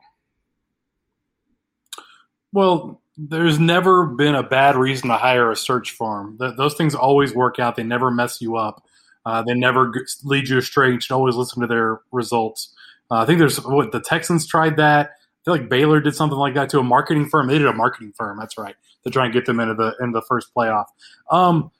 [2.52, 6.36] Well, there's never been a bad reason to hire a search firm.
[6.38, 7.76] Th- those things always work out.
[7.76, 8.84] They never mess you up.
[9.24, 10.92] Uh, they never g- lead you astray.
[10.92, 12.74] You should always listen to their results.
[13.10, 15.10] Uh, I think there's what the Texans tried that.
[15.40, 17.46] I feel like Baylor did something like that to a marketing firm.
[17.46, 18.38] They did a marketing firm.
[18.38, 18.74] That's right
[19.04, 20.86] to try and get them into the into the first playoff.
[21.30, 21.70] Um,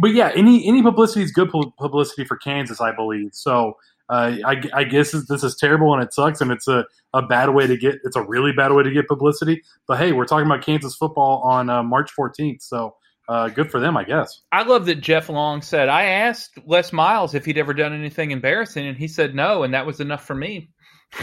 [0.00, 3.30] but yeah, any any publicity is good publicity for Kansas, I believe.
[3.32, 3.76] So
[4.08, 7.50] uh, I, I guess this is terrible and it sucks, and it's a, a bad
[7.50, 8.00] way to get.
[8.04, 9.62] It's a really bad way to get publicity.
[9.86, 12.96] But hey, we're talking about Kansas football on uh, March 14th, so
[13.28, 14.42] uh, good for them, I guess.
[14.52, 18.30] I love that Jeff Long said, I asked Les Miles if he'd ever done anything
[18.30, 20.70] embarrassing, and he said no, and that was enough for me.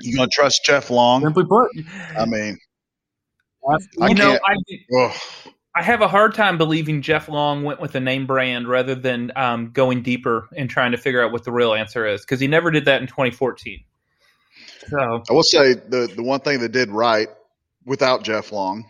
[0.00, 1.22] You gonna trust Jeff Long?
[1.22, 1.70] Simply put,
[2.16, 2.58] I mean.
[4.00, 5.14] I you know, I.
[5.74, 9.30] I have a hard time believing Jeff Long went with a name brand rather than
[9.36, 12.48] um, going deeper and trying to figure out what the real answer is because he
[12.48, 13.84] never did that in 2014.
[14.88, 17.28] So I will say the the one thing that did right
[17.84, 18.86] without Jeff Long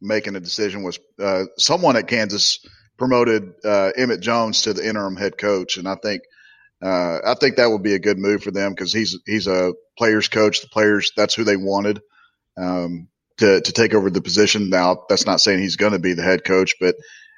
[0.00, 2.64] making a decision was uh, someone at Kansas
[2.98, 6.22] promoted uh, Emmett Jones to the interim head coach, and I think
[6.82, 9.72] uh, I think that would be a good move for them because he's he's a
[9.96, 10.62] players coach.
[10.62, 12.02] The players that's who they wanted
[12.56, 13.08] um,
[13.38, 14.68] to to take over the position.
[14.68, 16.96] Now that's not saying he's going to be the head coach, but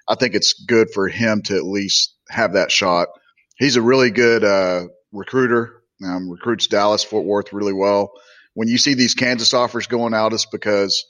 [0.09, 3.09] I think it's good for him to at least have that shot.
[3.59, 5.83] He's a really good uh, recruiter.
[6.05, 8.13] Um, recruits Dallas Fort Worth really well.
[8.55, 11.05] When you see these Kansas offers going out, it's because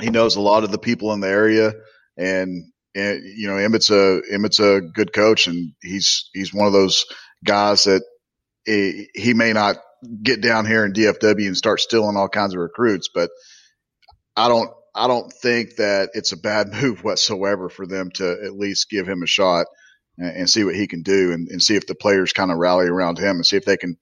[0.00, 1.72] he knows a lot of the people in the area,
[2.16, 6.72] and and you know Emmett's a Emmett's a good coach, and he's he's one of
[6.72, 7.06] those
[7.44, 8.02] guys that
[8.64, 9.76] he, he may not
[10.22, 13.30] get down here in DFW and start stealing all kinds of recruits, but
[14.36, 18.56] I don't I don't think that it's a bad move whatsoever for them to at
[18.56, 19.66] least give him a shot
[20.18, 22.58] and, and see what he can do and, and, see if the players kind of
[22.58, 23.96] rally around him and see if they can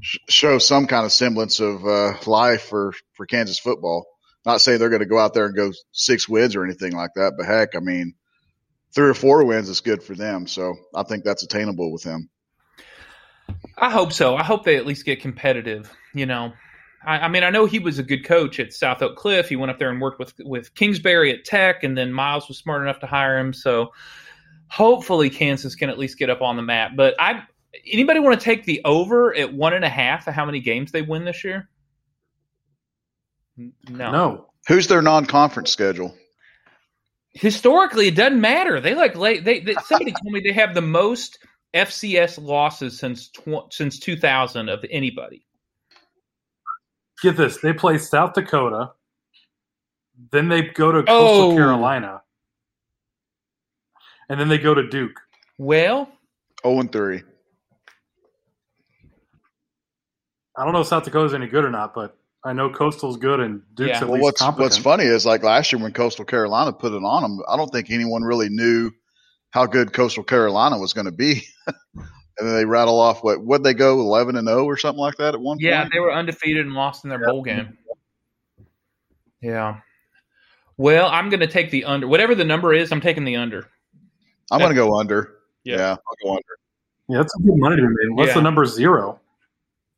[0.00, 4.06] sh- show some kind of semblance of uh, life for, for Kansas football.
[4.44, 7.10] Not saying they're going to go out there and go six wins or anything like
[7.14, 8.14] that, but heck, I mean,
[8.94, 10.46] three or four wins is good for them.
[10.46, 12.28] So I think that's attainable with him.
[13.78, 14.36] I hope so.
[14.36, 15.92] I hope they at least get competitive.
[16.14, 16.52] You know,
[17.04, 19.48] I, I, mean, I know he was a good coach at South Oak Cliff.
[19.48, 22.58] He went up there and worked with with Kingsbury at Tech, and then Miles was
[22.58, 23.52] smart enough to hire him.
[23.52, 23.92] So
[24.68, 26.92] hopefully, Kansas can at least get up on the map.
[26.96, 27.42] But I,
[27.90, 30.92] anybody want to take the over at one and a half of how many games
[30.92, 31.68] they win this year?
[33.56, 34.10] No.
[34.10, 34.46] No.
[34.68, 36.16] Who's their non-conference schedule?
[37.32, 38.80] Historically, it doesn't matter.
[38.80, 41.38] They like they, they somebody told me they have the most
[41.74, 45.46] FCS losses since tw- since 2000 of anybody.
[47.22, 48.92] Get this: they play South Dakota,
[50.30, 51.56] then they go to Coastal oh.
[51.56, 52.22] Carolina,
[54.28, 55.18] and then they go to Duke.
[55.56, 56.16] Well, zero
[56.64, 57.22] oh and three.
[60.56, 63.40] I don't know if South Dakota's any good or not, but I know Coastal's good
[63.40, 63.96] and Duke's yeah.
[63.98, 64.64] at well, least what's, competent.
[64.64, 67.68] What's funny is like last year when Coastal Carolina put it on them, I don't
[67.68, 68.90] think anyone really knew
[69.50, 71.46] how good Coastal Carolina was going to be.
[71.66, 75.00] and then they rattle off what would they go eleven and zero oh or something
[75.00, 75.92] like that at one yeah, point.
[75.92, 77.78] Yeah, they were undefeated and lost in their bowl game.
[79.40, 79.80] Yeah.
[80.76, 82.08] Well, I'm going to take the under.
[82.08, 83.68] Whatever the number is, I'm taking the under.
[84.50, 85.38] I'm going to go under.
[85.64, 85.76] Yeah.
[85.76, 86.42] yeah, I'll go under.
[87.08, 88.16] Yeah, that's a good money to be made.
[88.16, 88.34] What's yeah.
[88.34, 89.20] the number zero?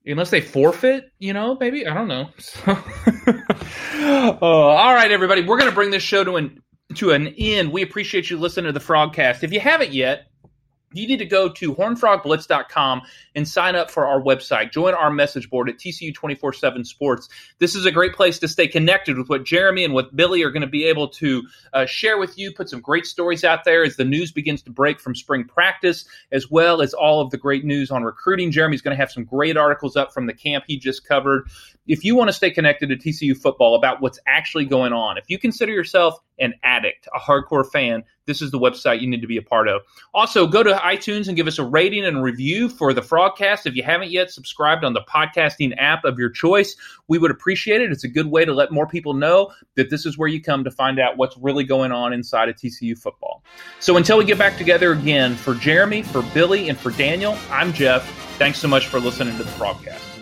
[0.07, 2.29] Unless they forfeit, you know, maybe I don't know.
[2.67, 6.63] uh, all right, everybody, we're going to bring this show to an
[6.97, 7.73] to an end.
[7.73, 9.43] We appreciate you listening to the Frogcast.
[9.43, 10.27] If you haven't yet,
[10.95, 13.03] you need to go to hornfrogblitz.com
[13.35, 14.73] and sign up for our website.
[14.73, 17.29] Join our message board at TCU 24 7 Sports.
[17.59, 20.51] This is a great place to stay connected with what Jeremy and what Billy are
[20.51, 21.43] going to be able to
[21.73, 24.71] uh, share with you, put some great stories out there as the news begins to
[24.71, 28.51] break from spring practice, as well as all of the great news on recruiting.
[28.51, 31.49] Jeremy's going to have some great articles up from the camp he just covered.
[31.87, 35.25] If you want to stay connected to TCU football about what's actually going on, if
[35.29, 39.27] you consider yourself an addict, a hardcore fan, this is the website you need to
[39.27, 39.83] be a part of.
[40.15, 43.67] Also, go to iTunes and give us a rating and review for the Frogcast.
[43.67, 46.77] If you haven't yet subscribed on the podcasting app of your choice,
[47.09, 47.93] we would appreciate it.
[47.93, 50.65] It's a good way to let more people know that this is where you come
[50.65, 53.43] to find out what's really going on inside of TCU football.
[53.81, 57.73] So until we get back together again, for Jeremy, for Billy, and for Daniel, I'm
[57.73, 58.09] Jeff.
[58.39, 60.14] Thanks so much for listening to the Frogcast.